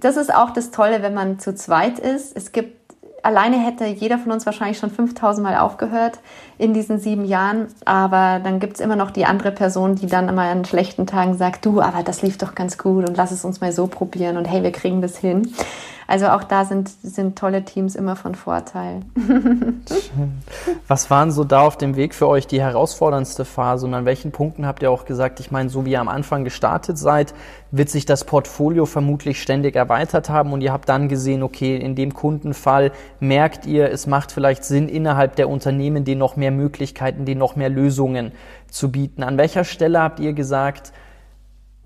[0.00, 2.36] das ist auch das Tolle, wenn man zu zweit ist.
[2.36, 2.76] Es gibt
[3.26, 6.20] alleine hätte jeder von uns wahrscheinlich schon 5000 Mal aufgehört
[6.58, 7.66] in diesen sieben Jahren.
[7.84, 11.34] Aber dann gibt es immer noch die andere Person, die dann immer an schlechten Tagen
[11.34, 14.36] sagt, du, aber das lief doch ganz gut und lass es uns mal so probieren
[14.36, 15.52] und hey, wir kriegen das hin.
[16.08, 19.00] Also auch da sind, sind tolle Teams immer von Vorteil.
[20.86, 24.30] Was waren so da auf dem Weg für euch die herausforderndste Phase und an welchen
[24.30, 27.34] Punkten habt ihr auch gesagt, ich meine, so wie ihr am Anfang gestartet seid,
[27.72, 31.96] wird sich das Portfolio vermutlich ständig erweitert haben und ihr habt dann gesehen, okay, in
[31.96, 37.24] dem Kundenfall merkt ihr, es macht vielleicht Sinn, innerhalb der Unternehmen denen noch mehr Möglichkeiten,
[37.24, 38.30] denen noch mehr Lösungen
[38.70, 39.24] zu bieten.
[39.24, 40.92] An welcher Stelle habt ihr gesagt,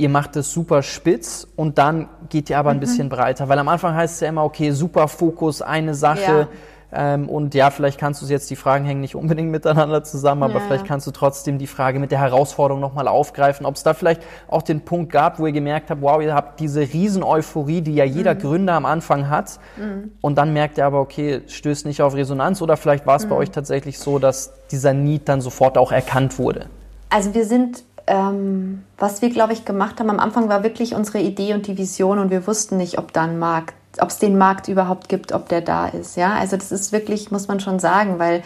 [0.00, 2.80] ihr macht es super spitz und dann geht ihr aber ein mhm.
[2.80, 3.48] bisschen breiter.
[3.48, 6.20] Weil am Anfang heißt es ja immer, okay, super Fokus, eine Sache.
[6.22, 6.48] Ja.
[6.92, 10.42] Ähm, und ja, vielleicht kannst du es jetzt, die Fragen hängen nicht unbedingt miteinander zusammen,
[10.42, 10.60] aber ja.
[10.60, 14.22] vielleicht kannst du trotzdem die Frage mit der Herausforderung nochmal aufgreifen, ob es da vielleicht
[14.48, 18.04] auch den Punkt gab, wo ihr gemerkt habt, wow, ihr habt diese Riesen-Euphorie, die ja
[18.04, 18.38] jeder mhm.
[18.40, 19.60] Gründer am Anfang hat.
[19.76, 20.12] Mhm.
[20.20, 23.36] Und dann merkt ihr aber, okay, stößt nicht auf Resonanz oder vielleicht war es bei
[23.36, 23.42] mhm.
[23.42, 26.66] euch tatsächlich so, dass dieser Need dann sofort auch erkannt wurde.
[27.10, 31.20] Also wir sind ähm, was wir, glaube ich, gemacht haben am Anfang war wirklich unsere
[31.20, 34.66] Idee und die Vision und wir wussten nicht, ob da Markt, ob es den Markt
[34.66, 36.16] überhaupt gibt, ob der da ist.
[36.16, 38.42] Ja, also das ist wirklich, muss man schon sagen, weil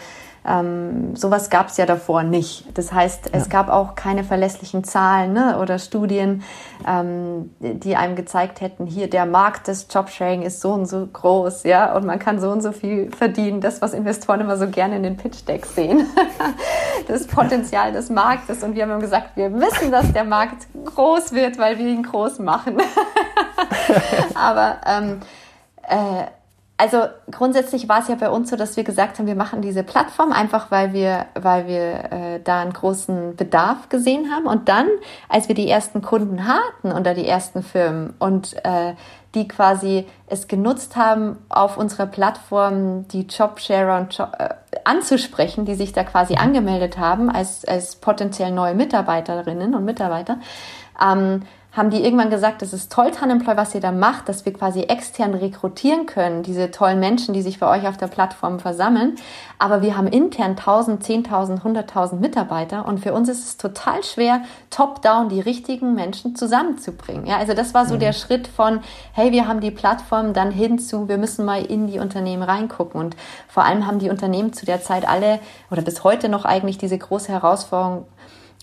[0.47, 2.65] ähm, sowas gab es ja davor nicht.
[2.77, 6.43] Das heißt, es gab auch keine verlässlichen Zahlen ne, oder Studien,
[6.87, 11.63] ähm, die einem gezeigt hätten, hier der Markt des Jobsharing ist so und so groß,
[11.63, 13.61] ja, und man kann so und so viel verdienen.
[13.61, 16.05] Das, was Investoren immer so gerne in den Pitch-Decks sehen.
[17.07, 18.63] das Potenzial des Marktes.
[18.63, 22.39] Und wir haben gesagt, wir wissen, dass der Markt groß wird, weil wir ihn groß
[22.39, 22.77] machen.
[24.35, 25.21] Aber ähm,
[25.87, 26.25] äh,
[26.77, 29.83] also grundsätzlich war es ja bei uns so, dass wir gesagt haben, wir machen diese
[29.83, 34.45] Plattform einfach, weil wir, weil wir äh, da einen großen Bedarf gesehen haben.
[34.45, 34.87] Und dann,
[35.29, 38.93] als wir die ersten Kunden hatten oder die ersten Firmen und äh,
[39.35, 44.49] die quasi es genutzt haben, auf unserer Plattform die Jobsharer und Job, äh,
[44.83, 50.39] anzusprechen, die sich da quasi angemeldet haben als, als potenziell neue Mitarbeiterinnen und Mitarbeiter,
[51.01, 51.43] ähm,
[51.75, 54.81] haben die irgendwann gesagt, das ist toll, Tanemploy, was ihr da macht, dass wir quasi
[54.83, 59.15] extern rekrutieren können, diese tollen Menschen, die sich bei euch auf der Plattform versammeln.
[59.59, 64.41] Aber wir haben intern 1000, 10.000, 100.000 Mitarbeiter und für uns ist es total schwer,
[64.69, 67.25] top-down die richtigen Menschen zusammenzubringen.
[67.25, 67.99] Ja, also das war so mhm.
[67.99, 68.79] der Schritt von,
[69.13, 72.99] hey, wir haben die Plattform dann hinzu, wir müssen mal in die Unternehmen reingucken.
[72.99, 75.39] Und vor allem haben die Unternehmen zu der Zeit alle
[75.71, 78.05] oder bis heute noch eigentlich diese große Herausforderung,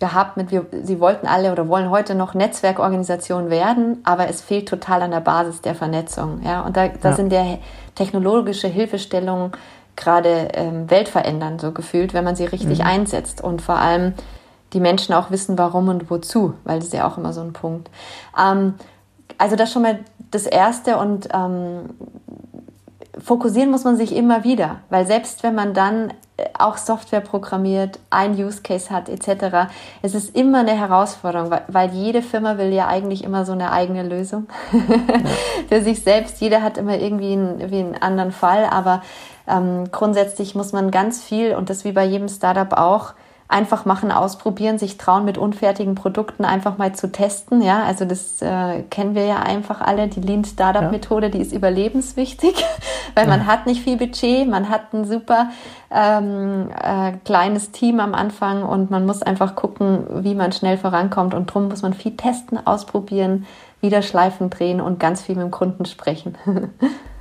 [0.03, 4.69] gehabt mit, wir, sie wollten alle oder wollen heute noch Netzwerkorganisation werden, aber es fehlt
[4.69, 6.43] total an der Basis der Vernetzung.
[6.45, 6.62] Ja?
[6.62, 7.15] Und da, da ja.
[7.15, 7.61] sind der
[7.95, 9.53] technologische Hilfestellungen
[9.95, 12.85] gerade ähm, weltverändernd so gefühlt, wenn man sie richtig mhm.
[12.85, 14.15] einsetzt und vor allem
[14.73, 17.53] die Menschen auch wissen, warum und wozu, weil das ist ja auch immer so ein
[17.53, 17.88] Punkt.
[18.37, 18.75] Ähm,
[19.38, 20.01] also das schon mal
[20.33, 21.91] das Erste und ähm,
[23.21, 26.12] fokussieren muss man sich immer wieder, weil selbst wenn man dann
[26.59, 29.68] auch Software programmiert, ein Use Case hat etc.
[30.02, 34.02] Es ist immer eine Herausforderung, weil, jede Firma will ja eigentlich immer so eine eigene
[34.02, 34.46] Lösung
[35.68, 36.40] für sich selbst.
[36.40, 39.02] Jeder hat immer irgendwie einen, wie einen anderen Fall, aber
[39.46, 43.14] ähm, grundsätzlich muss man ganz viel und das wie bei jedem Startup auch
[43.53, 47.62] einfach machen, ausprobieren, sich trauen, mit unfertigen Produkten einfach mal zu testen.
[47.62, 50.09] Ja, also das äh, kennen wir ja einfach alle.
[50.09, 52.65] Die Lean Startup Methode, die ist überlebenswichtig,
[53.15, 55.51] weil man hat nicht viel Budget, man hat ein super
[55.91, 61.35] ähm, äh, kleines Team am Anfang und man muss einfach gucken, wie man schnell vorankommt.
[61.35, 63.47] Und darum muss man viel testen, ausprobieren,
[63.81, 66.37] wieder Schleifen drehen und ganz viel mit dem Kunden sprechen.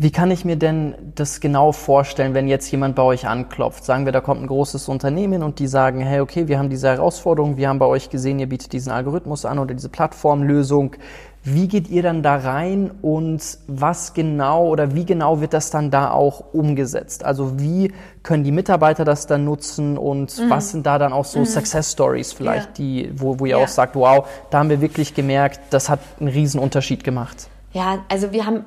[0.00, 3.84] Wie kann ich mir denn das genau vorstellen, wenn jetzt jemand bei euch anklopft?
[3.84, 6.86] Sagen wir, da kommt ein großes Unternehmen und die sagen, hey, okay, wir haben diese
[6.86, 10.94] Herausforderung, wir haben bei euch gesehen, ihr bietet diesen Algorithmus an oder diese Plattformlösung.
[11.42, 15.90] Wie geht ihr dann da rein und was genau oder wie genau wird das dann
[15.90, 17.24] da auch umgesetzt?
[17.24, 20.48] Also wie können die Mitarbeiter das dann nutzen und mhm.
[20.48, 21.44] was sind da dann auch so mhm.
[21.44, 22.84] Success Stories vielleicht, ja.
[22.84, 23.64] die, wo, wo ihr ja.
[23.64, 27.48] auch sagt, wow, da haben wir wirklich gemerkt, das hat einen riesen Unterschied gemacht?
[27.72, 28.64] Ja, also wir haben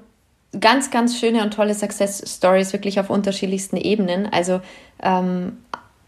[0.59, 4.31] ganz, ganz schöne und tolle Success Stories wirklich auf unterschiedlichsten Ebenen.
[4.31, 4.61] Also
[5.01, 5.57] ähm,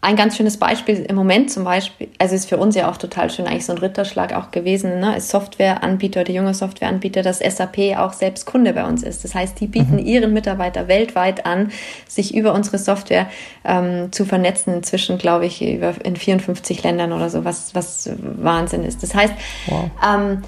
[0.04, 3.30] ein ganz schönes Beispiel im Moment zum Beispiel, also ist für uns ja auch total
[3.30, 7.96] schön eigentlich so ein Ritterschlag auch gewesen, ne, als Softwareanbieter oder junge Softwareanbieter, dass SAP
[7.96, 9.24] auch selbst Kunde bei uns ist.
[9.24, 10.06] Das heißt, die bieten mhm.
[10.06, 11.72] ihren Mitarbeiter weltweit an,
[12.06, 13.30] sich über unsere Software
[13.64, 14.74] ähm, zu vernetzen.
[14.74, 19.02] Inzwischen, glaube ich, über, in 54 Ländern oder so, was, was Wahnsinn ist.
[19.02, 19.32] Das heißt,
[19.68, 19.90] wow.
[20.06, 20.42] ähm,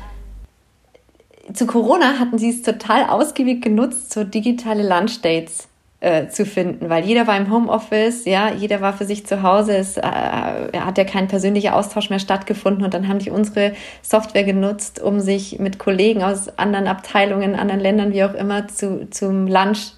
[1.52, 5.68] zu Corona hatten sie es total ausgiebig genutzt, so digitale Lunchdates
[6.00, 9.76] äh, zu finden, weil jeder war im Homeoffice, ja, jeder war für sich zu Hause,
[9.76, 14.44] es äh, hat ja kein persönlicher Austausch mehr stattgefunden und dann haben die unsere Software
[14.44, 19.46] genutzt, um sich mit Kollegen aus anderen Abteilungen, anderen Ländern, wie auch immer, zu, zum
[19.46, 19.92] Lunch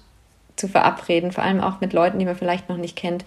[0.55, 3.25] zu verabreden, vor allem auch mit Leuten, die man vielleicht noch nicht kennt.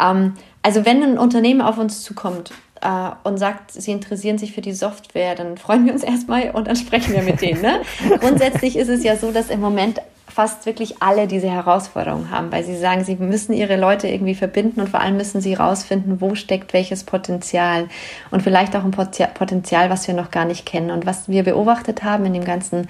[0.00, 4.60] Ähm, also wenn ein Unternehmen auf uns zukommt äh, und sagt, sie interessieren sich für
[4.60, 7.62] die Software, dann freuen wir uns erstmal und dann sprechen wir mit denen.
[7.62, 7.80] Ne?
[8.20, 12.64] Grundsätzlich ist es ja so, dass im Moment fast wirklich alle diese Herausforderungen haben, weil
[12.64, 16.34] sie sagen, sie müssen ihre Leute irgendwie verbinden und vor allem müssen sie herausfinden, wo
[16.34, 17.88] steckt welches Potenzial
[18.30, 20.90] und vielleicht auch ein Potenzial, was wir noch gar nicht kennen.
[20.90, 22.88] Und was wir beobachtet haben in dem ganzen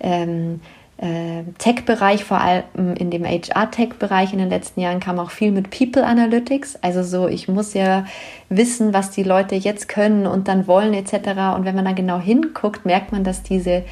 [0.00, 0.79] ähm, äh,
[1.56, 6.04] Tech-Bereich, vor allem in dem HR-Tech-Bereich in den letzten Jahren kam auch viel mit People
[6.04, 6.76] Analytics.
[6.82, 8.04] Also so, ich muss ja
[8.50, 11.56] wissen, was die Leute jetzt können und dann wollen etc.
[11.56, 13.82] Und wenn man dann genau hinguckt, merkt man, dass diese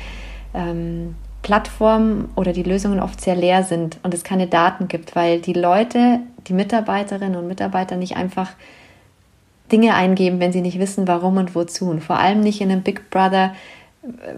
[0.53, 5.41] ähm, Plattformen oder die Lösungen oft sehr leer sind und es keine Daten gibt, weil
[5.41, 8.51] die Leute, die Mitarbeiterinnen und Mitarbeiter nicht einfach
[9.73, 11.89] Dinge eingeben, wenn sie nicht wissen, warum und wozu.
[11.89, 13.55] Und vor allem nicht in einem Big Brother,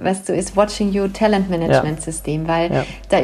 [0.00, 2.86] weißt du, ist Watching You Talent Management System, weil ja.
[3.10, 3.20] da,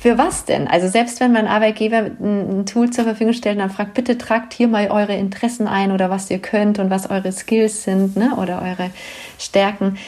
[0.00, 0.68] für was denn?
[0.68, 4.16] Also selbst wenn mein Arbeitgeber ein, ein Tool zur Verfügung stellt und dann fragt, bitte
[4.16, 8.16] tragt hier mal eure Interessen ein oder was ihr könnt und was eure Skills sind,
[8.16, 8.90] ne, oder eure
[9.38, 9.98] Stärken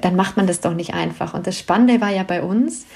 [0.00, 1.34] dann macht man das doch nicht einfach.
[1.34, 2.86] Und das Spannende war ja bei uns,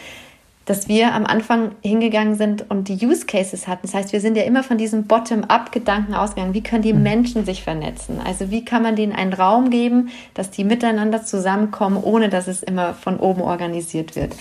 [0.67, 3.83] dass wir am Anfang hingegangen sind und die Use Cases hatten.
[3.83, 6.55] Das heißt, wir sind ja immer von diesem Bottom-up-Gedanken ausgegangen.
[6.55, 7.03] Wie können die mhm.
[7.03, 8.21] Menschen sich vernetzen?
[8.25, 12.63] Also wie kann man denen einen Raum geben, dass die miteinander zusammenkommen, ohne dass es
[12.63, 14.35] immer von oben organisiert wird?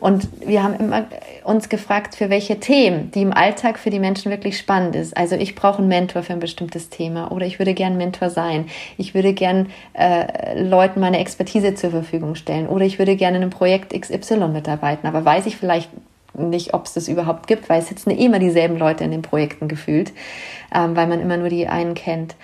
[0.00, 1.04] Und wir haben immer
[1.44, 5.14] uns gefragt, für welche Themen, die im Alltag für die Menschen wirklich spannend ist.
[5.14, 8.66] Also ich brauche einen Mentor für ein bestimmtes Thema oder ich würde gern Mentor sein.
[8.96, 13.42] Ich würde gern äh, Leuten meine Expertise zur Verfügung stellen oder ich würde gerne in
[13.42, 15.06] einem Projekt XY mitarbeiten.
[15.06, 15.69] Aber weiß ich vielleicht
[16.34, 19.68] nicht, ob es das überhaupt gibt, weil es sitzen immer dieselben Leute in den Projekten
[19.68, 20.12] gefühlt,
[20.74, 22.36] ähm, weil man immer nur die einen kennt.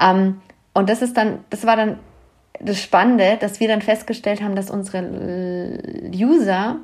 [0.00, 0.40] Ähm,
[0.74, 1.98] und das ist dann, das war dann
[2.60, 5.02] das Spannende, dass wir dann festgestellt haben, dass unsere
[6.14, 6.76] User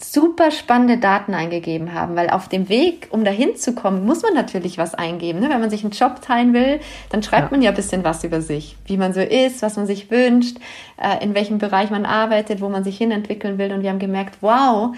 [0.00, 4.34] super spannende Daten eingegeben haben, weil auf dem Weg, um dahin zu kommen, muss man
[4.34, 5.40] natürlich was eingeben.
[5.40, 5.48] Ne?
[5.48, 7.56] Wenn man sich einen Job teilen will, dann schreibt ja.
[7.56, 10.56] man ja ein bisschen was über sich, wie man so ist, was man sich wünscht,
[11.00, 13.72] äh, in welchem Bereich man arbeitet, wo man sich hinentwickeln will.
[13.72, 14.94] Und wir haben gemerkt, wow,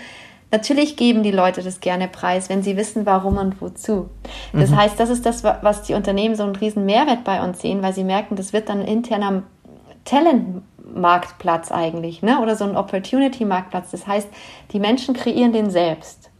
[0.50, 4.08] Natürlich geben die Leute das gerne preis, wenn sie wissen, warum und wozu.
[4.52, 4.76] Das mhm.
[4.76, 7.92] heißt, das ist das, was die Unternehmen so einen riesen Mehrwert bei uns sehen, weil
[7.92, 9.42] sie merken, das wird dann ein interner
[10.04, 10.62] Talent
[10.94, 12.40] Marktplatz eigentlich, ne?
[12.40, 13.90] oder so ein Opportunity-Marktplatz.
[13.90, 14.28] Das heißt,
[14.72, 16.30] die Menschen kreieren den selbst.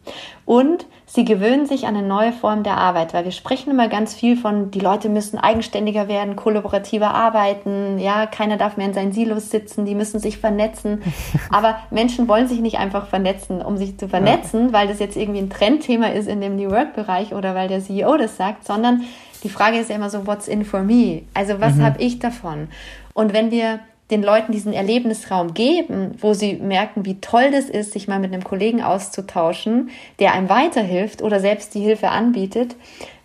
[0.44, 4.14] Und sie gewöhnen sich an eine neue Form der Arbeit, weil wir sprechen immer ganz
[4.14, 9.12] viel von, die Leute müssen eigenständiger werden, kollaborativer arbeiten, ja, keiner darf mehr in seinen
[9.12, 11.02] Silos sitzen, die müssen sich vernetzen.
[11.50, 14.72] Aber Menschen wollen sich nicht einfach vernetzen, um sich zu vernetzen, ja.
[14.72, 18.16] weil das jetzt irgendwie ein Trendthema ist in dem New Work-Bereich oder weil der CEO
[18.16, 19.04] das sagt, sondern
[19.44, 21.22] die Frage ist ja immer so, what's in for me?
[21.32, 21.84] Also was mhm.
[21.84, 22.66] habe ich davon?
[23.12, 23.78] Und wenn wir
[24.10, 28.32] den Leuten diesen Erlebnisraum geben, wo sie merken, wie toll das ist, sich mal mit
[28.32, 32.76] einem Kollegen auszutauschen, der einem weiterhilft oder selbst die Hilfe anbietet,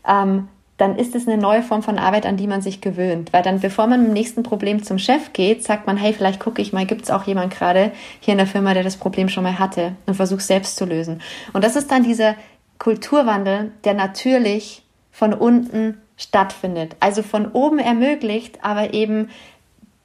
[0.08, 3.34] ähm, dann ist es eine neue Form von Arbeit, an die man sich gewöhnt.
[3.34, 6.62] Weil dann, bevor man dem nächsten Problem zum Chef geht, sagt man, hey, vielleicht gucke
[6.62, 9.44] ich mal, gibt es auch jemand gerade hier in der Firma, der das Problem schon
[9.44, 11.22] mal hatte und versucht selbst zu lösen.
[11.52, 12.36] Und das ist dann dieser
[12.78, 16.96] Kulturwandel, der natürlich von unten stattfindet.
[17.02, 19.30] Also von oben ermöglicht, aber eben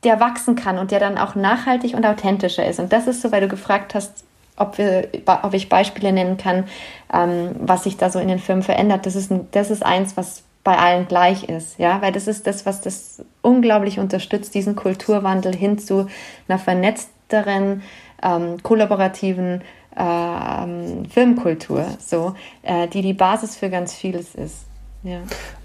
[0.04, 2.78] der wachsen kann und der dann auch nachhaltig und authentischer ist.
[2.78, 4.24] Und das ist so, weil du gefragt hast,
[4.56, 5.08] ob, wir,
[5.42, 6.64] ob ich Beispiele nennen kann,
[7.12, 9.06] ähm, was sich da so in den Firmen verändert.
[9.06, 12.46] Das ist, ein, das ist eins, was bei allen gleich ist, ja, weil das ist
[12.46, 16.06] das, was das unglaublich unterstützt, diesen Kulturwandel hin zu
[16.48, 17.82] einer vernetzteren,
[18.22, 19.60] ähm, kollaborativen
[19.96, 24.64] ähm, Firmenkultur, so, äh, die die Basis für ganz vieles ist.
[25.04, 25.18] Ja.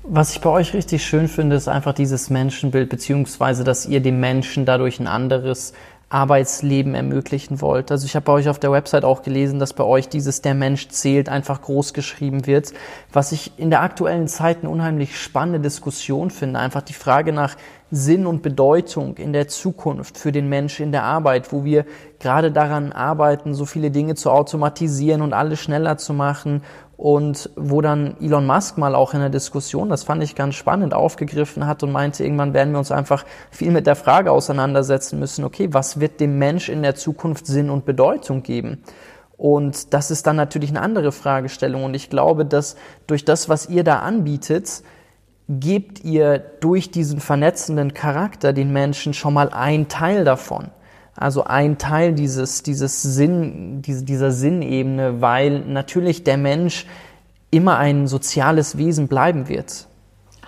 [0.03, 4.19] Was ich bei euch richtig schön finde, ist einfach dieses Menschenbild, beziehungsweise, dass ihr dem
[4.19, 5.73] Menschen dadurch ein anderes
[6.09, 7.91] Arbeitsleben ermöglichen wollt.
[7.91, 10.55] Also ich habe bei euch auf der Website auch gelesen, dass bei euch dieses Der
[10.55, 12.73] Mensch zählt einfach groß geschrieben wird,
[13.13, 16.59] was ich in der aktuellen Zeit eine unheimlich spannende Diskussion finde.
[16.59, 17.55] Einfach die Frage nach
[17.91, 21.85] Sinn und Bedeutung in der Zukunft für den Menschen in der Arbeit, wo wir
[22.19, 26.63] gerade daran arbeiten, so viele Dinge zu automatisieren und alles schneller zu machen
[26.99, 30.93] und wo dann Elon Musk mal auch in der Diskussion, das fand ich ganz spannend,
[30.93, 35.45] aufgegriffen hat und meinte, irgendwann werden wir uns einfach viel mit der Frage auseinandersetzen müssen,
[35.45, 38.83] okay, was wird dem Mensch in der Zukunft Sinn und Bedeutung geben?
[39.37, 41.85] Und das ist dann natürlich eine andere Fragestellung.
[41.85, 42.75] Und ich glaube, dass
[43.07, 44.83] durch das, was ihr da anbietet,
[45.47, 50.69] gebt ihr durch diesen vernetzenden Charakter den Menschen schon mal einen Teil davon.
[51.19, 56.85] Also ein Teil dieses, dieses Sinn, diese, dieser Sinnebene, weil natürlich der Mensch
[57.51, 59.87] immer ein soziales Wesen bleiben wird.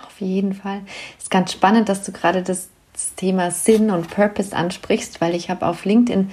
[0.06, 0.80] Auf jeden Fall.
[1.18, 5.34] Es ist ganz spannend, dass du gerade das, das Thema Sinn und Purpose ansprichst, weil
[5.34, 6.30] ich habe auf LinkedIn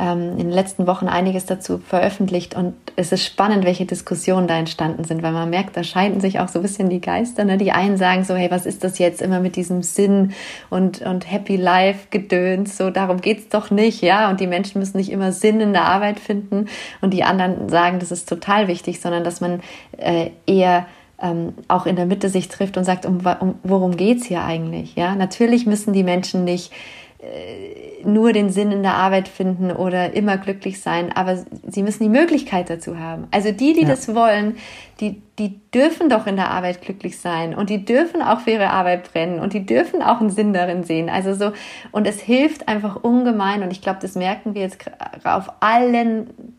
[0.00, 4.56] ähm, in den letzten Wochen einiges dazu veröffentlicht und es ist spannend, welche Diskussionen da
[4.56, 7.44] entstanden sind, weil man merkt, da scheiden sich auch so ein bisschen die Geister.
[7.44, 7.58] Ne?
[7.58, 10.32] Die einen sagen so, hey, was ist das jetzt immer mit diesem Sinn
[10.70, 14.96] und, und Happy Life Gedöns, so darum geht's doch nicht, ja, und die Menschen müssen
[14.96, 16.66] nicht immer Sinn in der Arbeit finden
[17.02, 19.60] und die anderen sagen, das ist total wichtig, sondern dass man
[19.98, 20.86] äh, eher
[21.20, 24.96] ähm, auch in der Mitte sich trifft und sagt, um, um worum geht's hier eigentlich?
[24.96, 26.72] Ja, natürlich müssen die Menschen nicht
[28.04, 32.08] nur den Sinn in der Arbeit finden oder immer glücklich sein, aber sie müssen die
[32.08, 33.26] Möglichkeit dazu haben.
[33.30, 33.88] Also die, die ja.
[33.88, 34.56] das wollen,
[35.00, 38.70] die, die dürfen doch in der Arbeit glücklich sein und die dürfen auch für ihre
[38.70, 41.10] Arbeit brennen und die dürfen auch einen Sinn darin sehen.
[41.10, 41.52] Also so,
[41.92, 44.78] und es hilft einfach ungemein und ich glaube, das merken wir jetzt
[45.24, 46.54] auf allen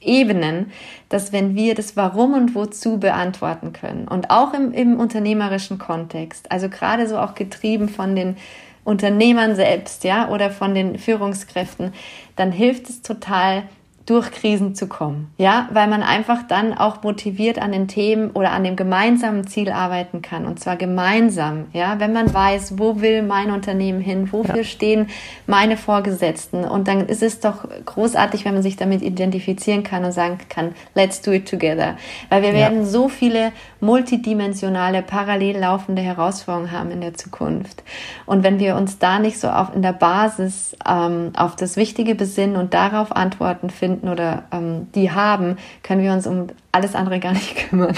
[0.00, 0.72] Ebenen,
[1.10, 6.50] dass wenn wir das Warum und Wozu beantworten können und auch im, im unternehmerischen Kontext,
[6.50, 8.36] also gerade so auch getrieben von den
[8.84, 11.92] Unternehmern selbst, ja, oder von den Führungskräften,
[12.36, 13.64] dann hilft es total,
[14.06, 15.32] durch Krisen zu kommen.
[15.38, 19.70] Ja, weil man einfach dann auch motiviert an den Themen oder an dem gemeinsamen Ziel
[19.70, 20.44] arbeiten kann.
[20.44, 21.66] Und zwar gemeinsam.
[21.72, 24.32] Ja, wenn man weiß, wo will mein Unternehmen hin?
[24.32, 24.64] Wofür ja.
[24.64, 25.08] stehen
[25.46, 26.64] meine Vorgesetzten?
[26.64, 30.74] Und dann ist es doch großartig, wenn man sich damit identifizieren kann und sagen kann,
[30.94, 31.96] let's do it together.
[32.28, 32.56] Weil wir ja.
[32.56, 37.84] werden so viele multidimensionale, parallel laufende Herausforderungen haben in der Zukunft.
[38.26, 42.16] Und wenn wir uns da nicht so auf, in der Basis ähm, auf das Wichtige
[42.16, 46.94] besinnen und darauf Antworten finden, finden oder ähm, die haben, können wir uns um alles
[46.94, 47.94] andere gar nicht kümmern.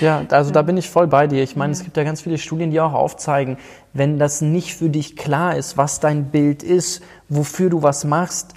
[0.00, 1.42] ja, also da bin ich voll bei dir.
[1.42, 3.56] Ich meine, es gibt ja ganz viele Studien, die auch aufzeigen,
[3.92, 8.54] wenn das nicht für dich klar ist, was dein Bild ist, wofür du was machst,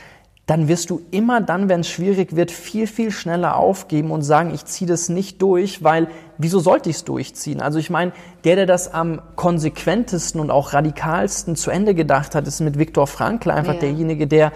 [0.50, 4.52] dann wirst du immer dann, wenn es schwierig wird, viel, viel schneller aufgeben und sagen,
[4.52, 6.08] ich ziehe das nicht durch, weil
[6.40, 7.62] wieso sollte ich es durchziehen?
[7.62, 8.14] Also ich meine,
[8.46, 13.06] der, der das am konsequentesten und auch radikalsten zu Ende gedacht hat, ist mit Viktor
[13.06, 13.80] Frankl einfach ja.
[13.80, 14.52] derjenige, der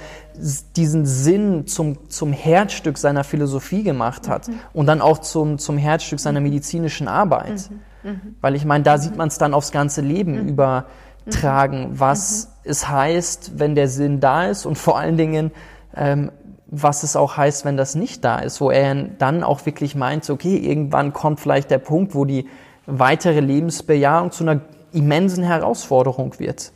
[0.76, 4.60] diesen Sinn zum, zum Herzstück seiner Philosophie gemacht hat mhm.
[4.74, 6.48] und dann auch zum, zum Herzstück seiner mhm.
[6.48, 7.70] medizinischen Arbeit.
[8.02, 8.10] Mhm.
[8.10, 8.36] mhm.
[8.42, 10.50] Weil ich meine, da sieht man es dann aufs ganze Leben mhm.
[10.50, 12.72] übertragen, was mhm.
[12.72, 15.52] es heißt, wenn der Sinn da ist und vor allen Dingen,
[15.96, 16.32] ähm,
[16.68, 20.28] was es auch heißt, wenn das nicht da ist, wo er dann auch wirklich meint,
[20.30, 22.48] okay, irgendwann kommt vielleicht der Punkt, wo die
[22.88, 26.72] weitere Lebensbejahung zu einer immensen Herausforderung wird.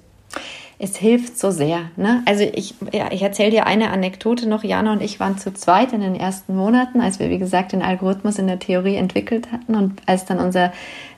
[0.79, 1.89] Es hilft so sehr.
[1.95, 2.21] Ne?
[2.25, 4.63] Also ich, ja, ich erzähle dir eine Anekdote noch.
[4.63, 7.81] Jana und ich waren zu zweit in den ersten Monaten, als wir, wie gesagt, den
[7.81, 9.73] Algorithmus in der Theorie entwickelt hatten.
[9.73, 10.71] Und als dann unser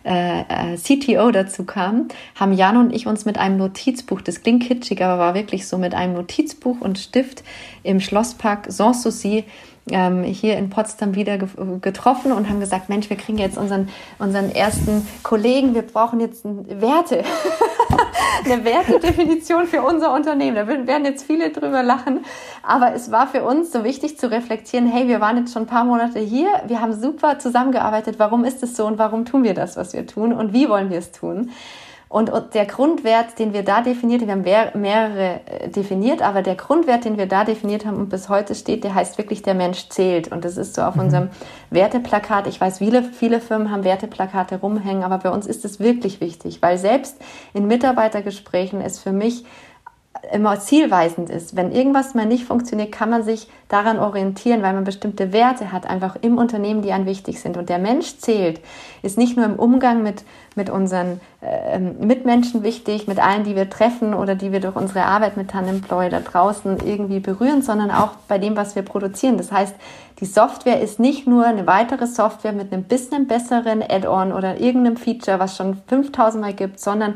[0.05, 4.63] äh, äh CTO dazu kam, haben Jan und ich uns mit einem Notizbuch, das klingt
[4.63, 7.43] kitschig, aber war wirklich so, mit einem Notizbuch und Stift
[7.83, 9.43] im Schlosspark Sanssouci
[9.91, 14.51] ähm, hier in Potsdam wieder getroffen und haben gesagt, Mensch, wir kriegen jetzt unseren, unseren
[14.51, 17.23] ersten Kollegen, wir brauchen jetzt Werte,
[18.45, 20.55] eine Wertedefinition für unser Unternehmen.
[20.55, 22.25] Da werden jetzt viele drüber lachen,
[22.63, 25.67] aber es war für uns so wichtig zu reflektieren, hey, wir waren jetzt schon ein
[25.67, 29.53] paar Monate hier, wir haben super zusammengearbeitet, warum ist es so und warum tun wir
[29.53, 31.51] das, was wir tun und wie wollen wir es tun?
[32.11, 34.41] Und, der Grundwert, den wir da definiert, wir haben
[34.81, 38.83] mehrere äh, definiert, aber der Grundwert, den wir da definiert haben und bis heute steht,
[38.83, 40.31] der heißt wirklich, der Mensch zählt.
[40.31, 41.01] Und das ist so auf mhm.
[41.01, 41.29] unserem
[41.69, 42.47] Werteplakat.
[42.47, 46.63] Ich weiß, viele, viele Firmen haben Werteplakate rumhängen, aber bei uns ist es wirklich wichtig,
[46.63, 47.15] weil selbst
[47.53, 49.45] in Mitarbeitergesprächen ist für mich
[50.31, 51.55] immer zielweisend ist.
[51.55, 55.89] Wenn irgendwas mal nicht funktioniert, kann man sich daran orientieren, weil man bestimmte Werte hat,
[55.89, 57.57] einfach im Unternehmen, die einem wichtig sind.
[57.57, 58.59] Und der Mensch zählt,
[59.01, 60.23] ist nicht nur im Umgang mit,
[60.55, 65.05] mit unseren äh, Mitmenschen wichtig, mit allen, die wir treffen oder die wir durch unsere
[65.05, 69.37] Arbeit mit Tanemploy da draußen irgendwie berühren, sondern auch bei dem, was wir produzieren.
[69.37, 69.75] Das heißt,
[70.19, 74.97] die Software ist nicht nur eine weitere Software mit einem bisschen besseren Add-on oder irgendeinem
[74.97, 77.15] Feature, was schon 5000 Mal gibt, sondern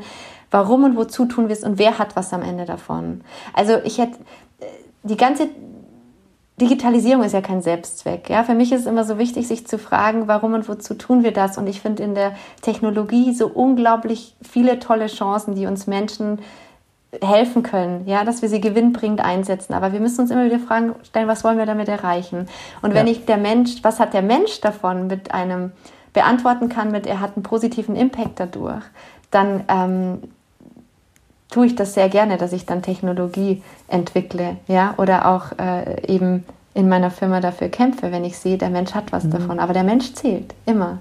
[0.53, 3.21] warum und wozu tun wir es und wer hat was am Ende davon.
[3.53, 4.17] Also ich hätte
[4.59, 4.65] äh,
[5.03, 5.49] die ganze
[6.61, 8.29] Digitalisierung ist ja kein Selbstzweck.
[8.29, 11.23] Ja, für mich ist es immer so wichtig, sich zu fragen, warum und wozu tun
[11.23, 11.57] wir das?
[11.57, 16.39] Und ich finde in der Technologie so unglaublich viele tolle Chancen, die uns Menschen
[17.21, 19.73] helfen können, ja, dass wir sie gewinnbringend einsetzen.
[19.73, 22.47] Aber wir müssen uns immer wieder fragen, stellen, was wollen wir damit erreichen?
[22.81, 23.13] Und wenn ja.
[23.13, 25.71] ich der Mensch, was hat der Mensch davon mit einem
[26.13, 28.83] beantworten kann mit, er hat einen positiven Impact dadurch,
[29.31, 30.19] dann ähm,
[31.53, 36.45] tue ich das sehr gerne, dass ich dann Technologie entwickle, ja, oder auch äh, eben
[36.73, 39.31] in meiner Firma dafür kämpfe, wenn ich sehe, der Mensch hat was mhm.
[39.31, 39.59] davon.
[39.59, 40.97] Aber der Mensch zählt immer.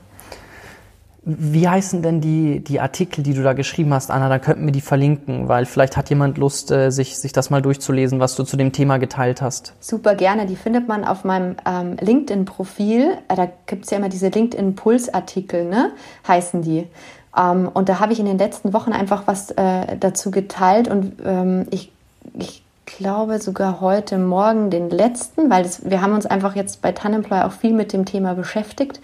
[1.25, 4.29] Wie heißen denn die, die Artikel, die du da geschrieben hast, Anna?
[4.29, 7.63] Da könnten wir die verlinken, weil vielleicht hat jemand Lust, äh, sich, sich das mal
[7.63, 9.73] durchzulesen, was du zu dem Thema geteilt hast.
[9.81, 10.45] Super gerne.
[10.45, 13.13] Die findet man auf meinem ähm, LinkedIn-Profil.
[13.29, 15.93] Äh, da gibt es ja immer diese LinkedIn-Puls-Artikel, ne?
[16.27, 16.89] heißen die.
[17.37, 21.15] Ähm, und da habe ich in den letzten Wochen einfach was äh, dazu geteilt und
[21.25, 21.93] ähm, ich,
[22.35, 26.93] ich glaube sogar heute Morgen den letzten, weil das, wir haben uns einfach jetzt bei
[26.93, 29.01] Tannemploy auch viel mit dem Thema beschäftigt.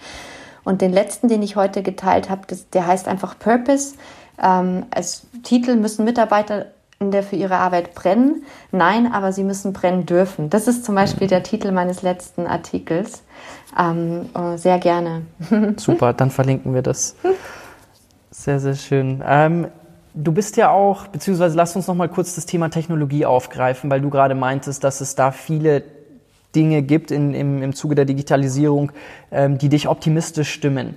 [0.63, 2.41] Und den letzten, den ich heute geteilt habe,
[2.73, 3.95] der heißt einfach Purpose.
[4.41, 6.67] Ähm, als Titel müssen Mitarbeiter
[6.99, 8.43] in der für ihre Arbeit brennen.
[8.71, 10.49] Nein, aber sie müssen brennen dürfen.
[10.49, 13.23] Das ist zum Beispiel der Titel meines letzten Artikels.
[13.79, 15.21] Ähm, oh, sehr gerne.
[15.77, 17.15] Super, dann verlinken wir das.
[18.39, 19.21] Sehr, sehr schön.
[19.27, 19.67] Ähm,
[20.13, 23.99] du bist ja auch, beziehungsweise lass uns noch mal kurz das Thema Technologie aufgreifen, weil
[23.99, 25.83] du gerade meintest, dass es da viele
[26.55, 28.93] Dinge gibt in, im, im Zuge der Digitalisierung,
[29.29, 30.95] ähm, die dich optimistisch stimmen.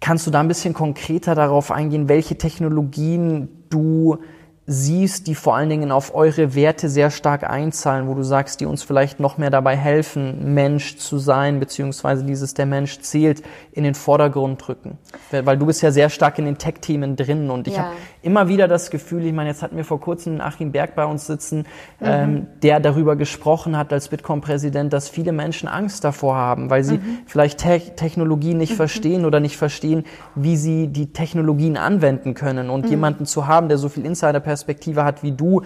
[0.00, 4.18] Kannst du da ein bisschen konkreter darauf eingehen, welche Technologien du
[4.66, 8.66] siehst, die vor allen Dingen auf eure Werte sehr stark einzahlen, wo du sagst, die
[8.66, 13.42] uns vielleicht noch mehr dabei helfen, Mensch zu sein, beziehungsweise dieses der Mensch zählt,
[13.72, 14.98] in den Vordergrund drücken.
[15.32, 17.84] Weil du bist ja sehr stark in den Tech-Themen drin und ich ja.
[17.84, 21.04] habe immer wieder das Gefühl, ich meine, jetzt hatten wir vor kurzem Achim Berg bei
[21.04, 21.58] uns sitzen,
[21.98, 22.06] mhm.
[22.06, 26.98] ähm, der darüber gesprochen hat als Bitkom-Präsident, dass viele Menschen Angst davor haben, weil sie
[26.98, 27.18] mhm.
[27.26, 28.76] vielleicht Te Technologien nicht mhm.
[28.76, 30.04] verstehen oder nicht verstehen,
[30.36, 32.90] wie sie die Technologien anwenden können und mhm.
[32.90, 35.62] jemanden zu haben, der so viel Insider Perspektive hat wie du,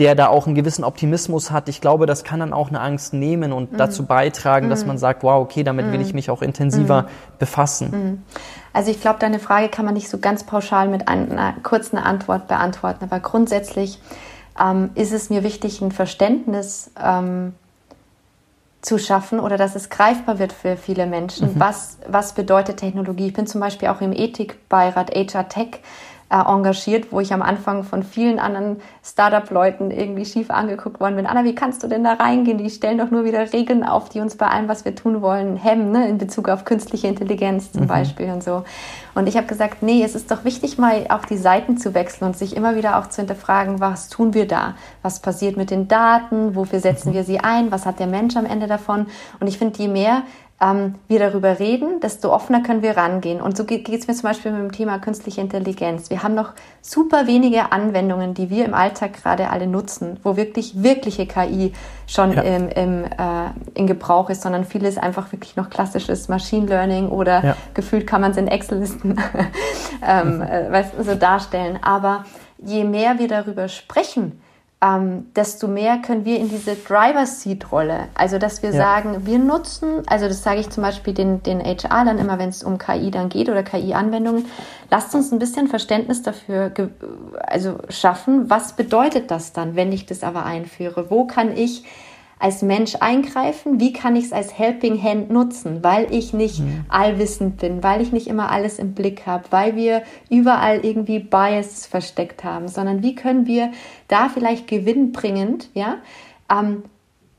[0.00, 3.14] der da auch einen gewissen Optimismus hat, ich glaube, das kann dann auch eine Angst
[3.14, 3.76] nehmen und mhm.
[3.76, 4.88] dazu beitragen, dass mhm.
[4.88, 6.16] man sagt, wow, okay, damit will ich mhm.
[6.16, 7.06] mich auch intensiver mhm.
[7.38, 7.90] befassen.
[7.90, 8.22] Mhm.
[8.72, 12.48] Also ich glaube, deine Frage kann man nicht so ganz pauschal mit einer kurzen Antwort
[12.48, 14.00] beantworten, aber grundsätzlich
[14.60, 17.54] ähm, ist es mir wichtig, ein Verständnis ähm,
[18.82, 21.54] zu schaffen oder dass es greifbar wird für viele Menschen.
[21.54, 21.60] Mhm.
[21.60, 23.28] Was, was bedeutet Technologie?
[23.28, 25.80] Ich bin zum Beispiel auch im Ethikbeirat HR Tech
[26.34, 31.26] äh, engagiert, wo ich am Anfang von vielen anderen Startup-Leuten irgendwie schief angeguckt worden bin.
[31.26, 32.58] Anna, wie kannst du denn da reingehen?
[32.58, 35.56] Die stellen doch nur wieder Regeln auf, die uns bei allem, was wir tun wollen,
[35.56, 36.08] hemmen, ne?
[36.08, 37.86] in Bezug auf künstliche Intelligenz zum mhm.
[37.86, 38.64] Beispiel und so.
[39.14, 42.26] Und ich habe gesagt, nee, es ist doch wichtig, mal auch die Seiten zu wechseln
[42.26, 44.74] und sich immer wieder auch zu hinterfragen, was tun wir da?
[45.02, 46.56] Was passiert mit den Daten?
[46.56, 47.14] Wofür setzen mhm.
[47.14, 47.70] wir sie ein?
[47.70, 49.06] Was hat der Mensch am Ende davon?
[49.38, 50.22] Und ich finde, je mehr
[50.60, 53.40] ähm, wir darüber reden, desto offener können wir rangehen.
[53.40, 56.10] Und so geht es mir zum Beispiel mit dem Thema künstliche Intelligenz.
[56.10, 60.82] Wir haben noch super wenige Anwendungen, die wir im Alltag gerade alle nutzen, wo wirklich
[60.82, 61.72] wirkliche KI
[62.06, 62.42] schon ja.
[62.42, 67.44] im, im, äh, in Gebrauch ist, sondern vieles einfach wirklich noch klassisches Machine Learning oder
[67.44, 67.56] ja.
[67.74, 69.20] gefühlt kann man es in Excel-Listen
[70.06, 71.80] ähm, äh, so darstellen.
[71.82, 72.24] Aber
[72.58, 74.40] je mehr wir darüber sprechen,
[74.84, 78.76] ähm, desto mehr können wir in diese Driver-Seat-Rolle, also dass wir ja.
[78.76, 82.50] sagen, wir nutzen, also das sage ich zum Beispiel den, den HR dann immer, wenn
[82.50, 84.46] es um KI dann geht oder KI-Anwendungen,
[84.90, 86.72] lasst uns ein bisschen Verständnis dafür
[87.46, 91.10] also schaffen, was bedeutet das dann, wenn ich das aber einführe?
[91.10, 91.84] Wo kann ich
[92.38, 93.80] als Mensch eingreifen?
[93.80, 95.82] Wie kann ich es als Helping Hand nutzen?
[95.82, 96.84] Weil ich nicht mhm.
[96.88, 101.86] allwissend bin, weil ich nicht immer alles im Blick habe, weil wir überall irgendwie Bias
[101.86, 103.70] versteckt haben, sondern wie können wir
[104.08, 105.98] da vielleicht gewinnbringend, ja,
[106.50, 106.84] ähm,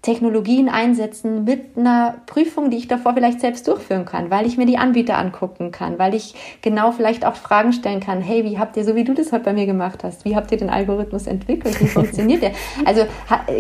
[0.06, 4.68] Technologien einsetzen mit einer Prüfung, die ich davor vielleicht selbst durchführen kann, weil ich mir
[4.68, 8.78] die Anbieter angucken kann, weil ich genau vielleicht auch Fragen stellen kann, hey, wie habt
[8.78, 11.26] ihr, so wie du das heute bei mir gemacht hast, wie habt ihr den Algorithmus
[11.26, 12.52] entwickelt, wie funktioniert der?
[12.86, 13.08] Also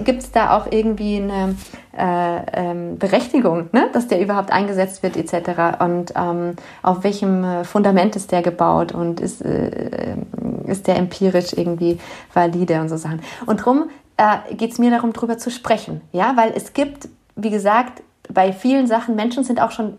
[0.03, 1.55] gibt es da auch irgendwie eine
[1.97, 3.89] äh, ähm, Berechtigung, ne?
[3.93, 5.79] dass der überhaupt eingesetzt wird etc.
[5.79, 10.15] Und ähm, auf welchem äh, Fundament ist der gebaut und ist, äh,
[10.67, 11.97] ist der empirisch irgendwie
[12.33, 13.21] valide und so Sachen.
[13.47, 16.01] Und drum äh, geht es mir darum, darüber zu sprechen.
[16.11, 18.01] Ja, weil es gibt, wie gesagt,
[18.31, 19.97] bei vielen Sachen, Menschen sind auch schon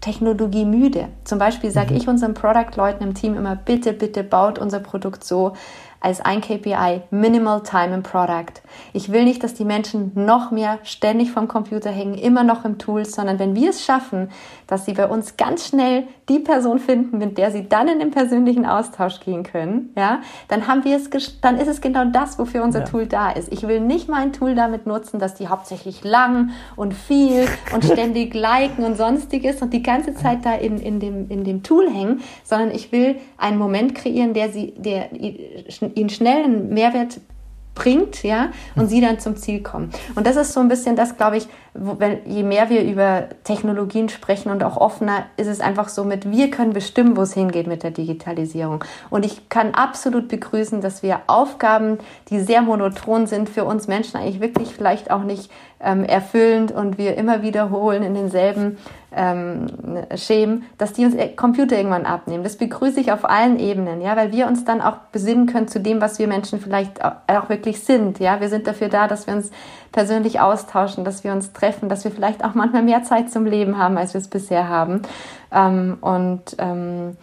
[0.00, 1.08] Technologie müde.
[1.24, 1.96] Zum Beispiel sage mhm.
[1.96, 5.54] ich unseren Product-Leuten im Team immer, bitte, bitte baut unser Produkt so,
[6.04, 8.60] als ein KPI Minimal Time in Product.
[8.92, 12.76] Ich will nicht, dass die Menschen noch mehr ständig vom Computer hängen, immer noch im
[12.76, 14.30] Tool, sondern wenn wir es schaffen,
[14.66, 18.10] dass sie bei uns ganz schnell die Person finden, mit der sie dann in den
[18.10, 21.10] persönlichen Austausch gehen können, ja, dann haben wir es,
[21.40, 22.84] dann ist es genau das, wofür unser ja.
[22.84, 23.52] Tool da ist.
[23.52, 28.34] Ich will nicht mein Tool damit nutzen, dass die hauptsächlich lang und viel und ständig
[28.34, 32.22] liken und sonstiges und die ganze Zeit da in, in, dem, in dem Tool hängen,
[32.42, 37.20] sondern ich will einen Moment kreieren, der sie, der ihnen schnell einen Mehrwert
[37.74, 39.90] bringt, ja, und sie dann zum Ziel kommen.
[40.14, 44.08] Und das ist so ein bisschen das, glaube ich, wenn, je mehr wir über Technologien
[44.08, 47.66] sprechen und auch offener, ist es einfach so mit, wir können bestimmen, wo es hingeht
[47.66, 48.84] mit der Digitalisierung.
[49.10, 51.98] Und ich kann absolut begrüßen, dass wir Aufgaben,
[52.30, 55.50] die sehr monoton sind, für uns Menschen eigentlich wirklich vielleicht auch nicht
[55.80, 58.78] ähm, erfüllend und wir immer wiederholen in denselben
[59.14, 59.66] ähm,
[60.16, 62.42] Schemen, dass die uns Computer irgendwann abnehmen.
[62.42, 65.80] Das begrüße ich auf allen Ebenen, ja, weil wir uns dann auch besinnen können zu
[65.80, 68.18] dem, was wir Menschen vielleicht auch wirklich sind.
[68.18, 69.50] Ja, wir sind dafür da, dass wir uns
[69.94, 73.78] persönlich austauschen, dass wir uns treffen, dass wir vielleicht auch manchmal mehr Zeit zum Leben
[73.78, 75.02] haben, als wir es bisher haben.
[75.52, 77.16] Ähm, und ähm,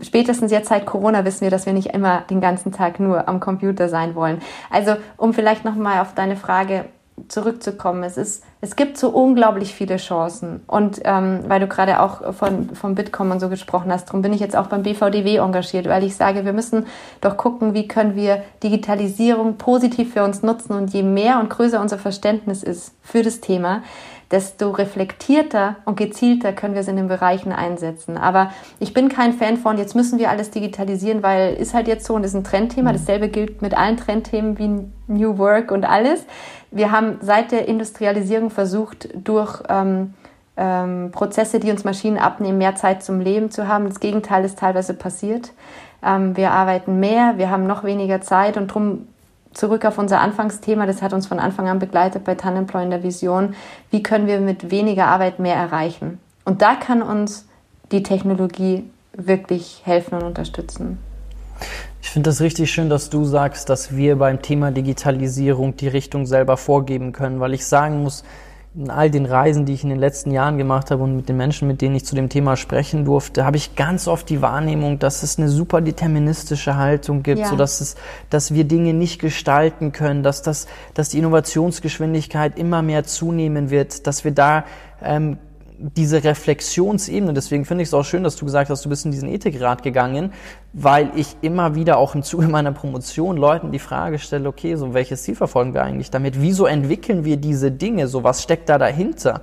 [0.00, 3.40] spätestens jetzt seit Corona wissen wir, dass wir nicht immer den ganzen Tag nur am
[3.40, 4.40] Computer sein wollen.
[4.70, 6.84] Also um vielleicht noch mal auf deine Frage
[7.28, 8.02] zurückzukommen.
[8.02, 10.62] Es, ist, es gibt so unglaublich viele Chancen.
[10.66, 14.32] Und ähm, weil du gerade auch von, von Bitkom und so gesprochen hast, darum bin
[14.32, 16.86] ich jetzt auch beim BVDW engagiert, weil ich sage, wir müssen
[17.20, 20.74] doch gucken, wie können wir Digitalisierung positiv für uns nutzen.
[20.74, 23.82] Und je mehr und größer unser Verständnis ist für das Thema,
[24.30, 28.16] desto reflektierter und gezielter können wir es in den Bereichen einsetzen.
[28.16, 32.06] Aber ich bin kein Fan von, jetzt müssen wir alles digitalisieren, weil ist halt jetzt
[32.06, 32.90] so und ist ein Trendthema.
[32.90, 32.96] Mhm.
[32.96, 36.24] Dasselbe gilt mit allen Trendthemen wie New Work und alles.
[36.70, 40.14] Wir haben seit der Industrialisierung versucht, durch ähm,
[40.56, 43.88] ähm, Prozesse, die uns Maschinen abnehmen, mehr Zeit zum Leben zu haben.
[43.88, 45.52] Das Gegenteil ist teilweise passiert.
[46.04, 49.08] Ähm, wir arbeiten mehr, wir haben noch weniger Zeit und darum
[49.52, 53.02] zurück auf unser Anfangsthema, das hat uns von Anfang an begleitet bei Tannenploy in der
[53.02, 53.54] Vision,
[53.90, 56.18] wie können wir mit weniger Arbeit mehr erreichen?
[56.44, 57.46] Und da kann uns
[57.92, 60.98] die Technologie wirklich helfen und unterstützen.
[62.02, 66.26] Ich finde das richtig schön, dass du sagst, dass wir beim Thema Digitalisierung die Richtung
[66.26, 68.24] selber vorgeben können, weil ich sagen muss,
[68.74, 71.36] in all den Reisen, die ich in den letzten Jahren gemacht habe und mit den
[71.36, 75.00] Menschen, mit denen ich zu dem Thema sprechen durfte, habe ich ganz oft die Wahrnehmung,
[75.00, 77.48] dass es eine super deterministische Haltung gibt, ja.
[77.48, 77.96] so dass es,
[78.30, 84.06] dass wir Dinge nicht gestalten können, dass das, dass die Innovationsgeschwindigkeit immer mehr zunehmen wird,
[84.06, 84.64] dass wir da
[85.02, 85.38] ähm,
[85.80, 89.12] diese Reflexionsebene, deswegen finde ich es auch schön, dass du gesagt hast, du bist in
[89.12, 90.32] diesen Ethikrat gegangen,
[90.74, 94.92] weil ich immer wieder auch im Zuge meiner Promotion Leuten die Frage stelle, okay, so
[94.92, 96.40] welches Ziel verfolgen wir eigentlich damit?
[96.40, 98.08] Wieso entwickeln wir diese Dinge?
[98.08, 99.40] So was steckt da dahinter?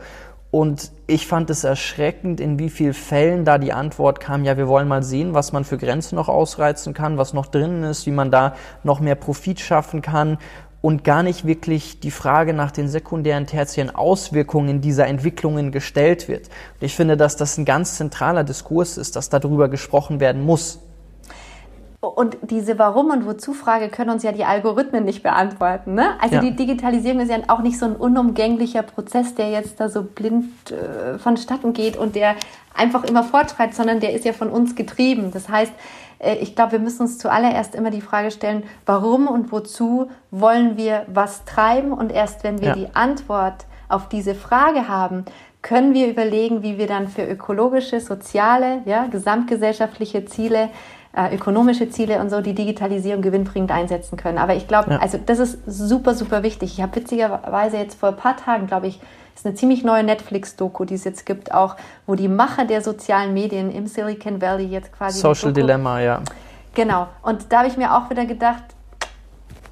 [0.50, 4.70] Und ich fand es erschreckend, in wie vielen Fällen da die Antwort kam, ja, wir
[4.70, 8.12] wollen mal sehen, was man für Grenzen noch ausreizen kann, was noch drinnen ist, wie
[8.12, 10.38] man da noch mehr Profit schaffen kann
[10.88, 16.48] und gar nicht wirklich die Frage nach den sekundären, tertiären Auswirkungen dieser Entwicklungen gestellt wird.
[16.48, 20.80] Und ich finde, dass das ein ganz zentraler Diskurs ist, dass darüber gesprochen werden muss.
[22.00, 25.94] Und diese Warum- und Wozu-Frage können uns ja die Algorithmen nicht beantworten.
[25.94, 26.12] Ne?
[26.22, 26.42] Also ja.
[26.42, 30.72] die Digitalisierung ist ja auch nicht so ein unumgänglicher Prozess, der jetzt da so blind
[30.72, 32.36] äh, vonstatten geht und der
[32.74, 35.32] einfach immer fortschreitet, sondern der ist ja von uns getrieben.
[35.34, 35.74] Das heißt,
[36.20, 41.06] ich glaube, wir müssen uns zuallererst immer die Frage stellen, warum und wozu wollen wir
[41.08, 41.94] was treiben?
[41.94, 42.74] Und erst wenn wir ja.
[42.74, 45.26] die Antwort auf diese Frage haben,
[45.62, 50.70] können wir überlegen, wie wir dann für ökologische, soziale, ja, gesamtgesellschaftliche Ziele,
[51.16, 54.38] äh, ökonomische Ziele und so die Digitalisierung gewinnbringend einsetzen können.
[54.38, 55.00] Aber ich glaube, ja.
[55.00, 56.74] also das ist super, super wichtig.
[56.74, 59.00] Ich habe witzigerweise jetzt vor ein paar Tagen, glaube ich,
[59.38, 61.76] ist eine ziemlich neue Netflix-Doku, die es jetzt gibt, auch,
[62.06, 65.20] wo die Macher der sozialen Medien im Silicon Valley jetzt quasi.
[65.20, 66.22] Social Dilemma, ja.
[66.74, 67.08] Genau.
[67.22, 68.64] Und da habe ich mir auch wieder gedacht,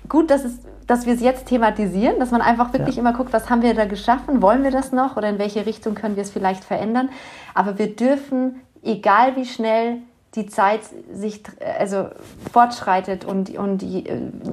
[0.07, 3.01] gut, dass es dass wir es jetzt thematisieren, dass man einfach wirklich ja.
[3.01, 5.95] immer guckt, was haben wir da geschaffen, wollen wir das noch oder in welche Richtung
[5.95, 7.09] können wir es vielleicht verändern.
[7.55, 9.97] Aber wir dürfen, egal wie schnell
[10.36, 10.81] die Zeit
[11.13, 11.43] sich
[11.79, 12.07] also
[12.51, 14.03] fortschreitet und, und je,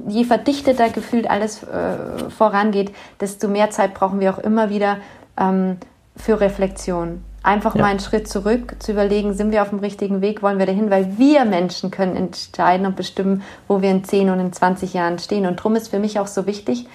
[0.07, 4.97] je verdichteter gefühlt alles äh, vorangeht, desto mehr Zeit brauchen wir auch immer wieder
[5.37, 5.77] ähm,
[6.15, 7.23] für Reflexion.
[7.43, 7.81] Einfach ja.
[7.81, 10.89] mal einen Schritt zurück zu überlegen, sind wir auf dem richtigen Weg, wollen wir dahin,
[10.89, 15.19] weil wir Menschen können entscheiden und bestimmen, wo wir in 10 und in 20 Jahren
[15.19, 15.45] stehen.
[15.45, 16.87] Und darum ist für mich auch so wichtig,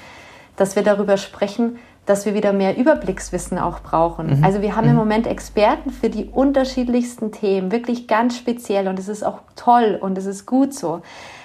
[0.56, 1.78] dass wir darüber sprechen,
[2.08, 4.38] dass wir wieder mehr Überblickswissen auch brauchen.
[4.38, 4.44] Mhm.
[4.44, 4.92] Also wir haben mhm.
[4.92, 9.98] im Moment Experten für die unterschiedlichsten Themen, wirklich ganz speziell und es ist auch toll
[10.00, 11.02] und es ist gut so.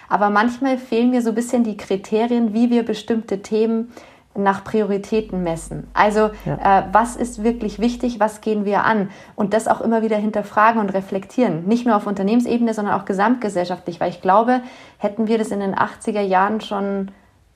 [0.07, 3.91] Aber manchmal fehlen mir so ein bisschen die Kriterien, wie wir bestimmte Themen
[4.35, 5.87] nach Prioritäten messen.
[5.93, 6.79] Also ja.
[6.79, 10.79] äh, was ist wirklich wichtig, was gehen wir an und das auch immer wieder hinterfragen
[10.79, 11.65] und reflektieren.
[11.65, 14.61] Nicht nur auf Unternehmensebene, sondern auch gesamtgesellschaftlich, weil ich glaube,
[14.97, 17.11] hätten wir das in den 80er Jahren schon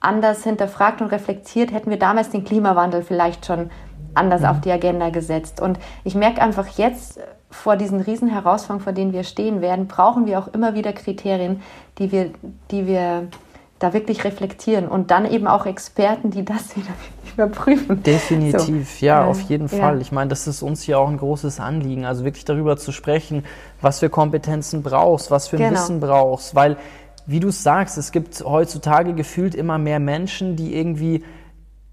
[0.08, 3.70] anders hinterfragt und reflektiert, hätten wir damals den Klimawandel vielleicht schon
[4.14, 4.48] anders mhm.
[4.48, 5.62] auf die Agenda gesetzt.
[5.62, 10.26] Und ich merke einfach jetzt vor diesen riesen Herausforderungen, vor denen wir stehen werden, brauchen
[10.26, 11.62] wir auch immer wieder Kriterien,
[11.98, 12.32] die wir,
[12.72, 13.28] die wir
[13.80, 16.94] da wirklich reflektieren und dann eben auch Experten, die das wieder
[17.36, 18.02] überprüfen.
[18.04, 19.06] Definitiv, so.
[19.06, 19.78] ja, auf jeden ja.
[19.78, 20.02] Fall.
[20.02, 23.46] Ich meine, das ist uns hier auch ein großes Anliegen, also wirklich darüber zu sprechen,
[23.82, 25.72] was für Kompetenzen brauchst, was für genau.
[25.72, 26.78] Wissen brauchst, weil
[27.28, 31.24] wie du sagst, es gibt heutzutage gefühlt immer mehr Menschen, die irgendwie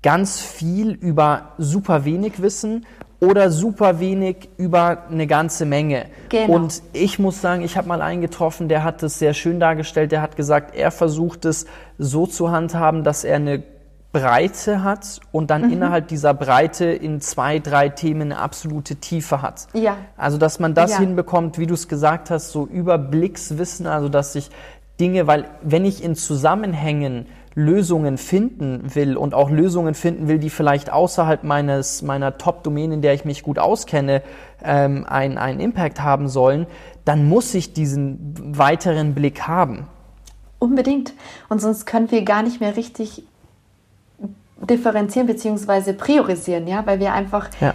[0.03, 2.87] ganz viel über super wenig wissen
[3.21, 6.07] oder super wenig über eine ganze Menge.
[6.29, 6.55] Genau.
[6.55, 10.13] Und ich muss sagen, ich habe mal einen getroffen, der hat es sehr schön dargestellt.
[10.13, 11.67] Der hat gesagt, er versucht es
[11.99, 13.63] so zu handhaben, dass er eine
[14.13, 15.73] Breite hat und dann mhm.
[15.73, 19.67] innerhalb dieser Breite in zwei, drei Themen eine absolute Tiefe hat.
[19.73, 19.97] Ja.
[20.17, 20.99] Also, dass man das ja.
[21.01, 24.51] hinbekommt, wie du es gesagt hast, so Überblickswissen, also dass ich
[25.01, 30.51] Dinge, weil wenn ich in Zusammenhängen Lösungen finden will und auch Lösungen finden will, die
[30.51, 34.23] vielleicht außerhalb meines, meiner Top-Domäne, in der ich mich gut auskenne,
[34.63, 36.67] ähm, einen, einen Impact haben sollen,
[37.05, 39.87] dann muss ich diesen weiteren Blick haben.
[40.59, 41.13] Unbedingt.
[41.49, 43.25] Und sonst können wir gar nicht mehr richtig
[44.61, 45.93] differenzieren bzw.
[45.93, 47.75] priorisieren, ja, weil wir einfach ja.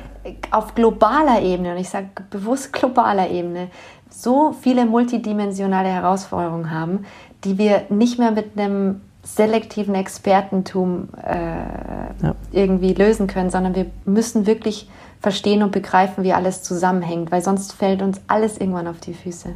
[0.52, 3.70] auf globaler Ebene, und ich sage bewusst globaler Ebene,
[4.10, 7.06] so viele multidimensionale Herausforderungen haben,
[7.44, 11.34] die wir nicht mehr mit einem selektiven Expertentum äh,
[12.24, 12.36] ja.
[12.52, 14.90] irgendwie lösen können, sondern wir müssen wirklich
[15.22, 19.50] verstehen und begreifen, wie alles zusammenhängt, weil sonst fällt uns alles irgendwann auf die Füße.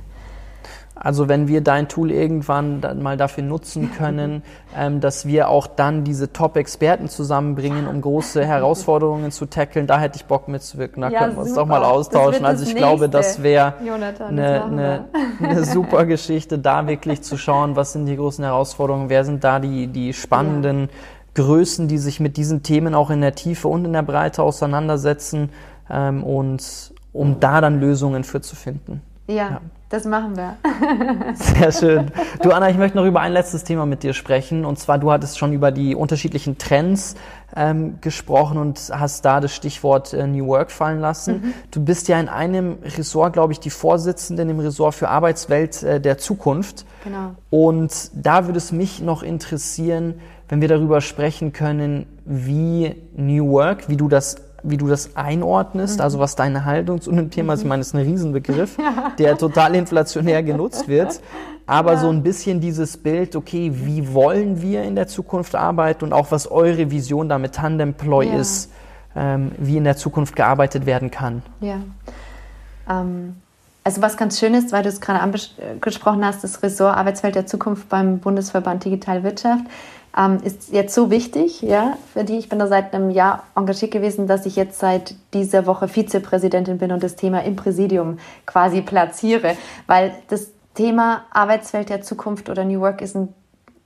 [0.95, 4.43] Also wenn wir dein Tool irgendwann dann mal dafür nutzen können,
[4.77, 10.17] ähm, dass wir auch dann diese Top-Experten zusammenbringen, um große Herausforderungen zu tackeln, da hätte
[10.17, 11.01] ich Bock mitzuwirken.
[11.01, 12.45] Da ja, könnten wir uns doch mal austauschen.
[12.45, 12.87] Also ich nächste.
[12.87, 13.73] glaube, das wäre
[14.29, 15.05] eine, eine,
[15.41, 19.59] eine super Geschichte, da wirklich zu schauen, was sind die großen Herausforderungen, wer sind da
[19.59, 20.87] die, die spannenden ja.
[21.35, 25.49] Größen, die sich mit diesen Themen auch in der Tiefe und in der Breite auseinandersetzen
[25.89, 29.01] ähm, und um da dann Lösungen für zu finden.
[29.27, 29.35] ja.
[29.35, 29.61] ja.
[29.93, 30.57] Das machen wir.
[31.35, 32.11] Sehr schön.
[32.41, 34.65] Du Anna, ich möchte noch über ein letztes Thema mit dir sprechen.
[34.65, 37.13] Und zwar, du hattest schon über die unterschiedlichen Trends
[37.55, 41.33] ähm, gesprochen und hast da das Stichwort äh, New Work fallen lassen.
[41.33, 41.53] Mhm.
[41.69, 46.01] Du bist ja in einem Ressort, glaube ich, die Vorsitzende im Ressort für Arbeitswelt äh,
[46.01, 46.87] der Zukunft.
[47.03, 47.35] Genau.
[47.51, 50.15] Und da würde es mich noch interessieren,
[50.49, 56.01] wenn wir darüber sprechen können, wie New Work, wie du das wie du das einordnest,
[56.01, 57.61] also was deine Haltung zu einem Thema ist.
[57.61, 58.77] Ich meine, das ist ein Riesenbegriff,
[59.19, 61.21] der total inflationär genutzt wird.
[61.65, 61.99] Aber ja.
[61.99, 66.31] so ein bisschen dieses Bild, okay, wie wollen wir in der Zukunft arbeiten und auch
[66.31, 68.35] was eure Vision da mit Tandemploy ja.
[68.35, 68.71] ist,
[69.15, 71.41] ähm, wie in der Zukunft gearbeitet werden kann.
[71.61, 71.77] Ja.
[72.89, 73.35] Ähm,
[73.85, 77.45] also was ganz schön ist, weil du es gerade angesprochen hast, das Ressort Arbeitswelt der
[77.45, 79.65] Zukunft beim Bundesverband Digital Wirtschaft
[80.17, 82.37] ähm, ist jetzt so wichtig, ja, für die.
[82.37, 86.77] Ich bin da seit einem Jahr engagiert gewesen, dass ich jetzt seit dieser Woche Vizepräsidentin
[86.77, 89.55] bin und das Thema im Präsidium quasi platziere,
[89.87, 93.33] weil das Thema Arbeitswelt der Zukunft oder New Work ist ein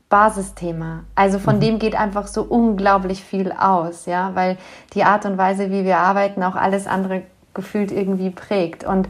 [0.09, 1.03] Basisthema.
[1.15, 1.61] Also von mhm.
[1.61, 4.57] dem geht einfach so unglaublich viel aus, ja, weil
[4.93, 7.23] die Art und Weise, wie wir arbeiten, auch alles andere
[7.53, 8.83] gefühlt irgendwie prägt.
[8.83, 9.09] Und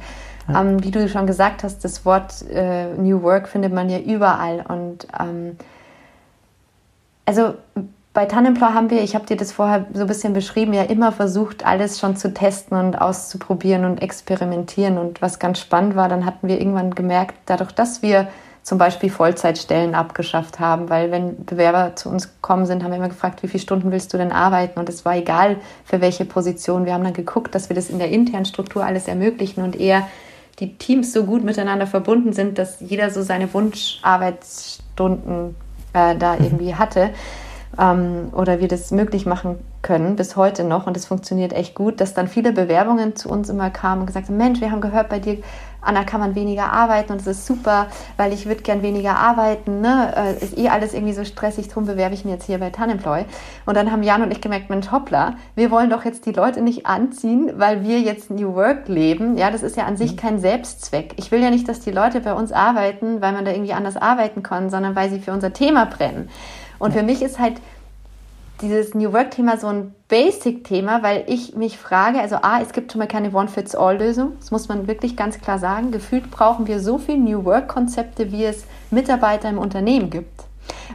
[0.50, 4.64] ähm, wie du schon gesagt hast, das Wort äh, New Work findet man ja überall
[4.68, 5.58] und ähm,
[7.28, 7.56] also
[8.14, 11.12] bei Tannenplau haben wir, ich habe dir das vorher so ein bisschen beschrieben, ja immer
[11.12, 14.98] versucht, alles schon zu testen und auszuprobieren und experimentieren.
[14.98, 18.28] Und was ganz spannend war, dann hatten wir irgendwann gemerkt, dadurch, dass wir
[18.64, 23.10] zum Beispiel Vollzeitstellen abgeschafft haben, weil wenn Bewerber zu uns gekommen sind, haben wir immer
[23.10, 24.80] gefragt, wie viele Stunden willst du denn arbeiten?
[24.80, 26.86] Und es war egal, für welche Position.
[26.86, 30.08] Wir haben dann geguckt, dass wir das in der internen Struktur alles ermöglichen und eher
[30.60, 35.56] die Teams so gut miteinander verbunden sind, dass jeder so seine Wunscharbeitsstunden
[35.98, 36.46] äh, da mhm.
[36.46, 37.10] irgendwie hatte
[37.80, 40.88] ähm, oder wir das möglich machen können, bis heute noch.
[40.88, 44.28] Und es funktioniert echt gut, dass dann viele Bewerbungen zu uns immer kamen und gesagt
[44.28, 45.38] haben, Mensch, wir haben gehört, bei dir,
[45.88, 49.82] Anna, kann man weniger arbeiten und es ist super, weil ich würde gern weniger arbeiten.
[49.82, 50.14] Ne?
[50.16, 53.26] Äh, ist eh alles irgendwie so stressig, drum bewerbe ich mich jetzt hier bei Tanemploy.
[53.66, 56.62] Und dann haben Jan und ich gemerkt, Mensch, hoppla, wir wollen doch jetzt die Leute
[56.62, 59.38] nicht anziehen, weil wir jetzt New Work leben.
[59.38, 60.18] Ja, das ist ja an sich mhm.
[60.18, 61.14] kein Selbstzweck.
[61.18, 63.98] Ich will ja nicht, dass die Leute bei uns arbeiten, weil man da irgendwie anders
[63.98, 66.30] arbeiten kann, sondern weil sie für unser Thema brennen.
[66.80, 67.56] Und für mich ist halt
[68.62, 73.00] dieses New Work-Thema so ein Basic-Thema, weil ich mich frage, also A, es gibt schon
[73.00, 75.92] mal keine One-Fits-All-Lösung, das muss man wirklich ganz klar sagen.
[75.92, 80.46] Gefühlt brauchen wir so viele New Work-Konzepte, wie es Mitarbeiter im Unternehmen gibt.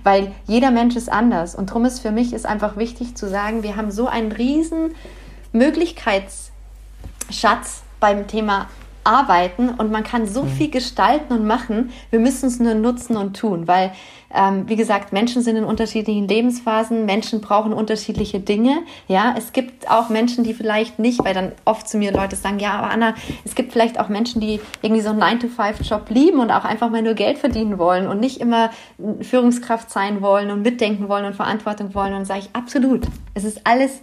[0.02, 1.54] Weil jeder Mensch ist anders.
[1.54, 4.94] Und darum ist für mich ist einfach wichtig zu sagen, wir haben so einen riesen
[5.52, 8.68] Möglichkeitsschatz beim Thema
[9.04, 10.48] arbeiten und man kann so mhm.
[10.48, 11.90] viel gestalten und machen.
[12.10, 13.92] Wir müssen es nur nutzen und tun, weil,
[14.32, 18.78] ähm, wie gesagt, Menschen sind in unterschiedlichen Lebensphasen, Menschen brauchen unterschiedliche Dinge.
[19.08, 22.58] Ja, es gibt auch Menschen, die vielleicht nicht, weil dann oft zu mir Leute sagen,
[22.58, 26.50] ja, aber Anna, es gibt vielleicht auch Menschen, die irgendwie so einen 9-to-5-Job lieben und
[26.50, 28.70] auch einfach mal nur Geld verdienen wollen und nicht immer
[29.20, 32.14] Führungskraft sein wollen und mitdenken wollen und Verantwortung wollen.
[32.14, 33.06] Und sage ich, absolut.
[33.34, 34.00] Es ist alles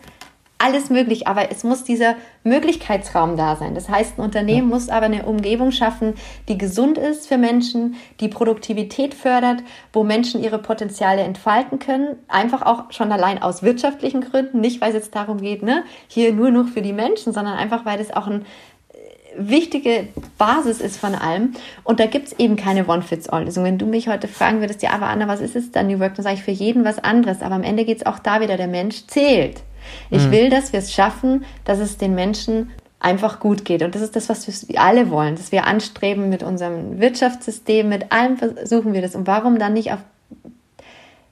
[0.60, 3.76] alles möglich, aber es muss dieser Möglichkeitsraum da sein.
[3.76, 4.76] Das heißt, ein Unternehmen ja.
[4.76, 6.14] muss aber eine Umgebung schaffen,
[6.50, 12.18] die gesund ist für Menschen, die Produktivität fördert, wo Menschen ihre Potenziale entfalten können.
[12.28, 16.34] Einfach auch schon allein aus wirtschaftlichen Gründen, nicht weil es jetzt darum geht, ne, hier
[16.34, 18.96] nur noch für die Menschen, sondern einfach, weil es auch ein äh,
[19.38, 21.54] wichtige Basis ist von allem.
[21.86, 23.64] Und da gibt es eben keine One-Fits-All-Lösung.
[23.64, 26.16] Wenn du mich heute fragen würdest, ja, aber Anna, was ist es dann New Work?
[26.16, 27.42] Dann sage ich für jeden was anderes.
[27.42, 29.62] Aber am Ende geht es auch da wieder, der Mensch zählt.
[30.10, 30.32] Ich mhm.
[30.32, 33.82] will, dass wir es schaffen, dass es den Menschen einfach gut geht.
[33.82, 38.12] Und das ist das, was wir alle wollen, dass wir anstreben mit unserem Wirtschaftssystem, mit
[38.12, 39.16] allem versuchen wir das.
[39.16, 40.00] Und warum dann nicht auf,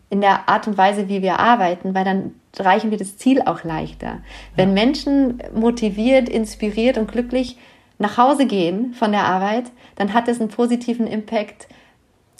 [0.09, 3.63] in der Art und Weise, wie wir arbeiten, weil dann erreichen wir das Ziel auch
[3.63, 4.19] leichter.
[4.55, 7.57] Wenn Menschen motiviert, inspiriert und glücklich
[7.99, 11.67] nach Hause gehen von der Arbeit, dann hat das einen positiven Impact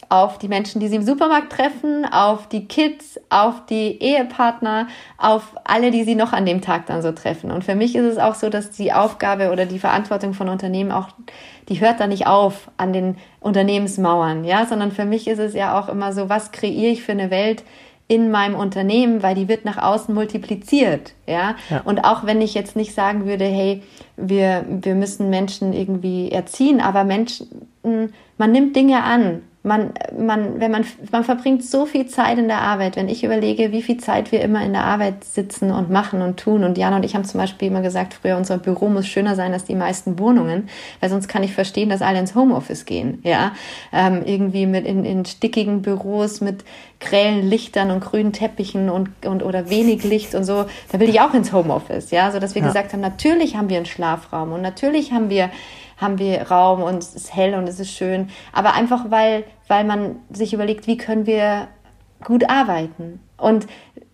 [0.10, 4.88] auf die Menschen, die sie im Supermarkt treffen, auf die Kids, auf die Ehepartner,
[5.18, 7.52] auf alle, die sie noch an dem Tag dann so treffen.
[7.52, 10.92] Und für mich ist es auch so, dass die Aufgabe oder die Verantwortung von Unternehmen
[10.92, 11.10] auch,
[11.70, 15.80] die hört da nicht auf an den Unternehmensmauern, ja, sondern für mich ist es ja
[15.80, 17.64] auch immer so, was kreiere ich für eine Welt,
[18.10, 21.56] in meinem Unternehmen, weil die wird nach außen multipliziert, ja?
[21.70, 21.82] ja.
[21.84, 23.84] Und auch wenn ich jetzt nicht sagen würde, hey,
[24.16, 30.72] wir, wir müssen Menschen irgendwie erziehen, aber Menschen, man nimmt Dinge an man, man, wenn
[30.72, 32.96] man, man verbringt so viel Zeit in der Arbeit.
[32.96, 36.40] Wenn ich überlege, wie viel Zeit wir immer in der Arbeit sitzen und machen und
[36.40, 36.64] tun.
[36.64, 39.54] Und Jana und ich haben zum Beispiel immer gesagt, früher unser Büro muss schöner sein
[39.54, 43.20] als die meisten Wohnungen, weil sonst kann ich verstehen, dass alle ins Homeoffice gehen.
[43.24, 43.52] Ja,
[43.92, 46.64] ähm, irgendwie mit in, in stickigen Büros mit
[47.00, 50.66] grellen Lichtern und grünen Teppichen und, und oder wenig Licht und so.
[50.92, 52.12] Da will ich auch ins Homeoffice.
[52.12, 52.68] Ja, so dass wir ja.
[52.70, 55.50] gesagt haben, natürlich haben wir einen Schlafraum und natürlich haben wir
[55.98, 58.30] haben wir Raum und es ist hell und es ist schön.
[58.54, 61.68] Aber einfach, weil, weil man sich überlegt, wie können wir
[62.24, 63.20] gut arbeiten.
[63.38, 63.68] Und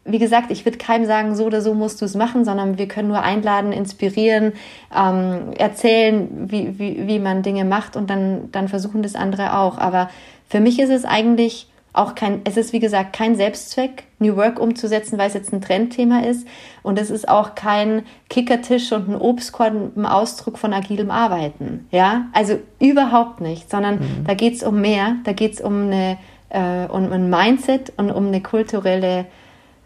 [0.06, 2.88] wie gesagt, ich würde keinem sagen, so oder so musst du es machen, sondern wir
[2.88, 4.54] können nur einladen, inspirieren,
[4.96, 9.78] ähm, erzählen, wie, wie, wie man Dinge macht und dann, dann versuchen das andere auch.
[9.78, 10.10] Aber
[10.50, 14.60] für mich ist es eigentlich auch kein, es ist wie gesagt kein Selbstzweck, New Work
[14.60, 16.48] umzusetzen, weil es jetzt ein Trendthema ist.
[16.82, 21.88] Und es ist auch kein Kickertisch und ein Obstkorn im Ausdruck von agilem Arbeiten.
[21.92, 24.24] Ja, also überhaupt nicht, sondern mhm.
[24.26, 25.18] da geht es um mehr.
[25.24, 26.18] Da geht es um eine,
[26.50, 29.26] äh, um ein Mindset und um eine kulturelle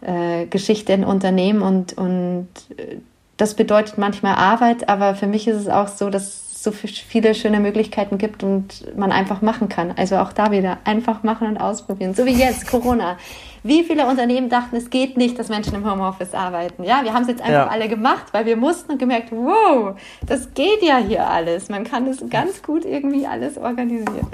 [0.00, 2.96] äh, Geschichte in Unternehmen und, und äh,
[3.36, 7.60] das bedeutet manchmal Arbeit, aber für mich ist es auch so, dass so viele schöne
[7.60, 9.92] Möglichkeiten gibt und man einfach machen kann.
[9.96, 12.14] Also auch da wieder einfach machen und ausprobieren.
[12.14, 13.16] So wie jetzt, Corona.
[13.62, 16.82] Wie viele Unternehmen dachten, es geht nicht, dass Menschen im Homeoffice arbeiten?
[16.82, 17.68] Ja, wir haben es jetzt einfach ja.
[17.68, 19.94] alle gemacht, weil wir mussten und gemerkt, wow,
[20.26, 21.68] das geht ja hier alles.
[21.68, 24.26] Man kann es ganz gut irgendwie alles organisieren.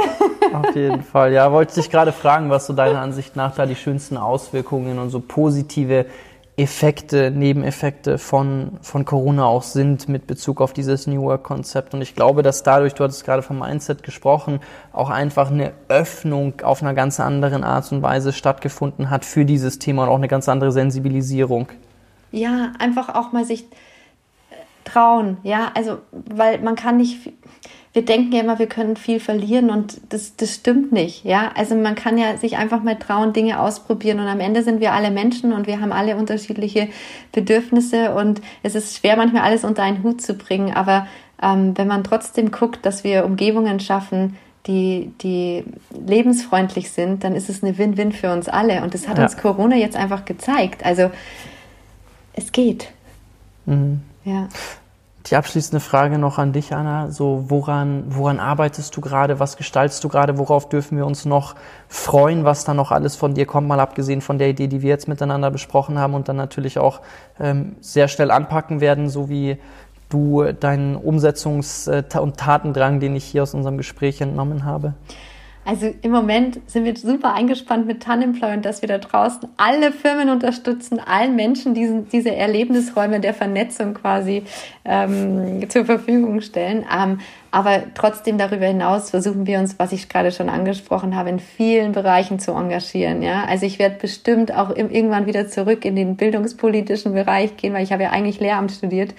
[0.52, 1.32] Auf jeden Fall.
[1.32, 4.98] Ja, wollte ich dich gerade fragen, was so deiner Ansicht nach da die schönsten Auswirkungen
[4.98, 6.06] und so positive
[6.56, 11.94] Effekte, Nebeneffekte von, von Corona auch sind mit Bezug auf dieses New Work-Konzept.
[11.94, 14.60] Und ich glaube, dass dadurch, du hattest gerade vom Mindset gesprochen,
[14.92, 19.80] auch einfach eine Öffnung auf einer ganz anderen Art und Weise stattgefunden hat für dieses
[19.80, 21.68] Thema und auch eine ganz andere Sensibilisierung.
[22.30, 23.66] Ja, einfach auch mal sich
[24.84, 27.32] trauen, ja, also, weil man kann nicht,
[27.94, 31.52] wir denken ja immer, wir können viel verlieren und das, das stimmt nicht, ja.
[31.54, 34.92] Also man kann ja sich einfach mal trauen, Dinge ausprobieren und am Ende sind wir
[34.92, 36.88] alle Menschen und wir haben alle unterschiedliche
[37.30, 41.06] Bedürfnisse und es ist schwer, manchmal alles unter einen Hut zu bringen, aber
[41.40, 44.36] ähm, wenn man trotzdem guckt, dass wir Umgebungen schaffen,
[44.66, 45.62] die, die
[46.06, 49.24] lebensfreundlich sind, dann ist es eine Win-Win für uns alle und das hat ja.
[49.24, 50.84] uns Corona jetzt einfach gezeigt.
[50.84, 51.12] Also
[52.32, 52.88] es geht.
[53.66, 54.00] Mhm.
[54.24, 54.48] Ja.
[55.26, 57.10] Die abschließende Frage noch an dich, Anna.
[57.10, 59.40] So, woran, woran arbeitest du gerade?
[59.40, 60.36] Was gestaltest du gerade?
[60.36, 61.54] Worauf dürfen wir uns noch
[61.88, 63.66] freuen, was da noch alles von dir kommt?
[63.66, 67.00] Mal abgesehen von der Idee, die wir jetzt miteinander besprochen haben und dann natürlich auch
[67.40, 69.56] ähm, sehr schnell anpacken werden, so wie
[70.10, 74.92] du deinen Umsetzungs- äh, und Tatendrang, den ich hier aus unserem Gespräch entnommen habe.
[75.64, 79.92] Also im Moment sind wir super eingespannt mit Tanemploy und dass wir da draußen alle
[79.92, 84.42] Firmen unterstützen, allen Menschen diesen, diese Erlebnisräume der Vernetzung quasi
[84.84, 86.84] ähm, zur Verfügung stellen.
[86.94, 91.38] Ähm, aber trotzdem darüber hinaus versuchen wir uns, was ich gerade schon angesprochen habe, in
[91.38, 93.22] vielen Bereichen zu engagieren.
[93.22, 97.84] Ja, also ich werde bestimmt auch irgendwann wieder zurück in den bildungspolitischen Bereich gehen, weil
[97.84, 99.14] ich habe ja eigentlich Lehramt studiert.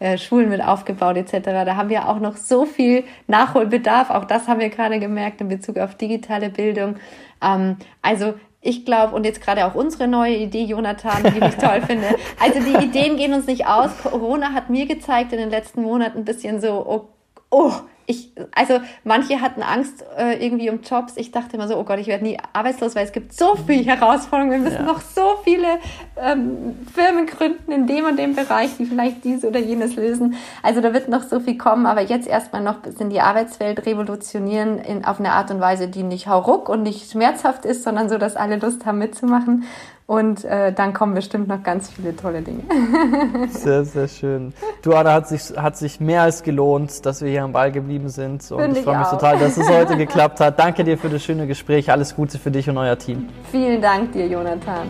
[0.00, 1.40] Äh, Schulen mit aufgebaut etc.
[1.44, 4.10] Da haben wir auch noch so viel Nachholbedarf.
[4.10, 6.96] Auch das haben wir gerade gemerkt in Bezug auf digitale Bildung.
[7.42, 11.82] Ähm, also ich glaube, und jetzt gerade auch unsere neue Idee, Jonathan, die ich toll
[11.86, 12.16] finde.
[12.40, 13.90] Also die Ideen gehen uns nicht aus.
[14.02, 17.08] Corona hat mir gezeigt in den letzten Monaten ein bisschen so, oh,
[17.50, 17.72] oh
[18.06, 21.16] ich, also manche hatten Angst äh, irgendwie um Jobs.
[21.16, 23.84] Ich dachte immer so, oh Gott, ich werde nie arbeitslos, weil es gibt so viele
[23.84, 24.52] Herausforderungen.
[24.52, 24.92] Wir müssen ja.
[24.92, 25.78] noch so viele
[26.16, 30.34] ähm, Firmen gründen in dem und dem Bereich, die vielleicht dies oder jenes lösen.
[30.62, 31.86] Also da wird noch so viel kommen.
[31.86, 36.02] Aber jetzt erstmal noch sind die Arbeitswelt revolutionieren in, auf eine Art und Weise, die
[36.02, 39.64] nicht hauruck und nicht schmerzhaft ist, sondern so, dass alle Lust haben mitzumachen.
[40.06, 42.62] Und äh, dann kommen bestimmt noch ganz viele tolle Dinge.
[43.48, 44.52] Sehr, sehr schön.
[44.82, 48.10] Du, Anna, hat sich, hat sich mehr als gelohnt, dass wir hier am Ball geblieben
[48.10, 48.50] sind.
[48.52, 50.58] Und Find ich freue mich total, dass es heute geklappt hat.
[50.58, 51.90] Danke dir für das schöne Gespräch.
[51.90, 53.30] Alles Gute für dich und euer Team.
[53.50, 54.88] Vielen Dank dir, Jonathan.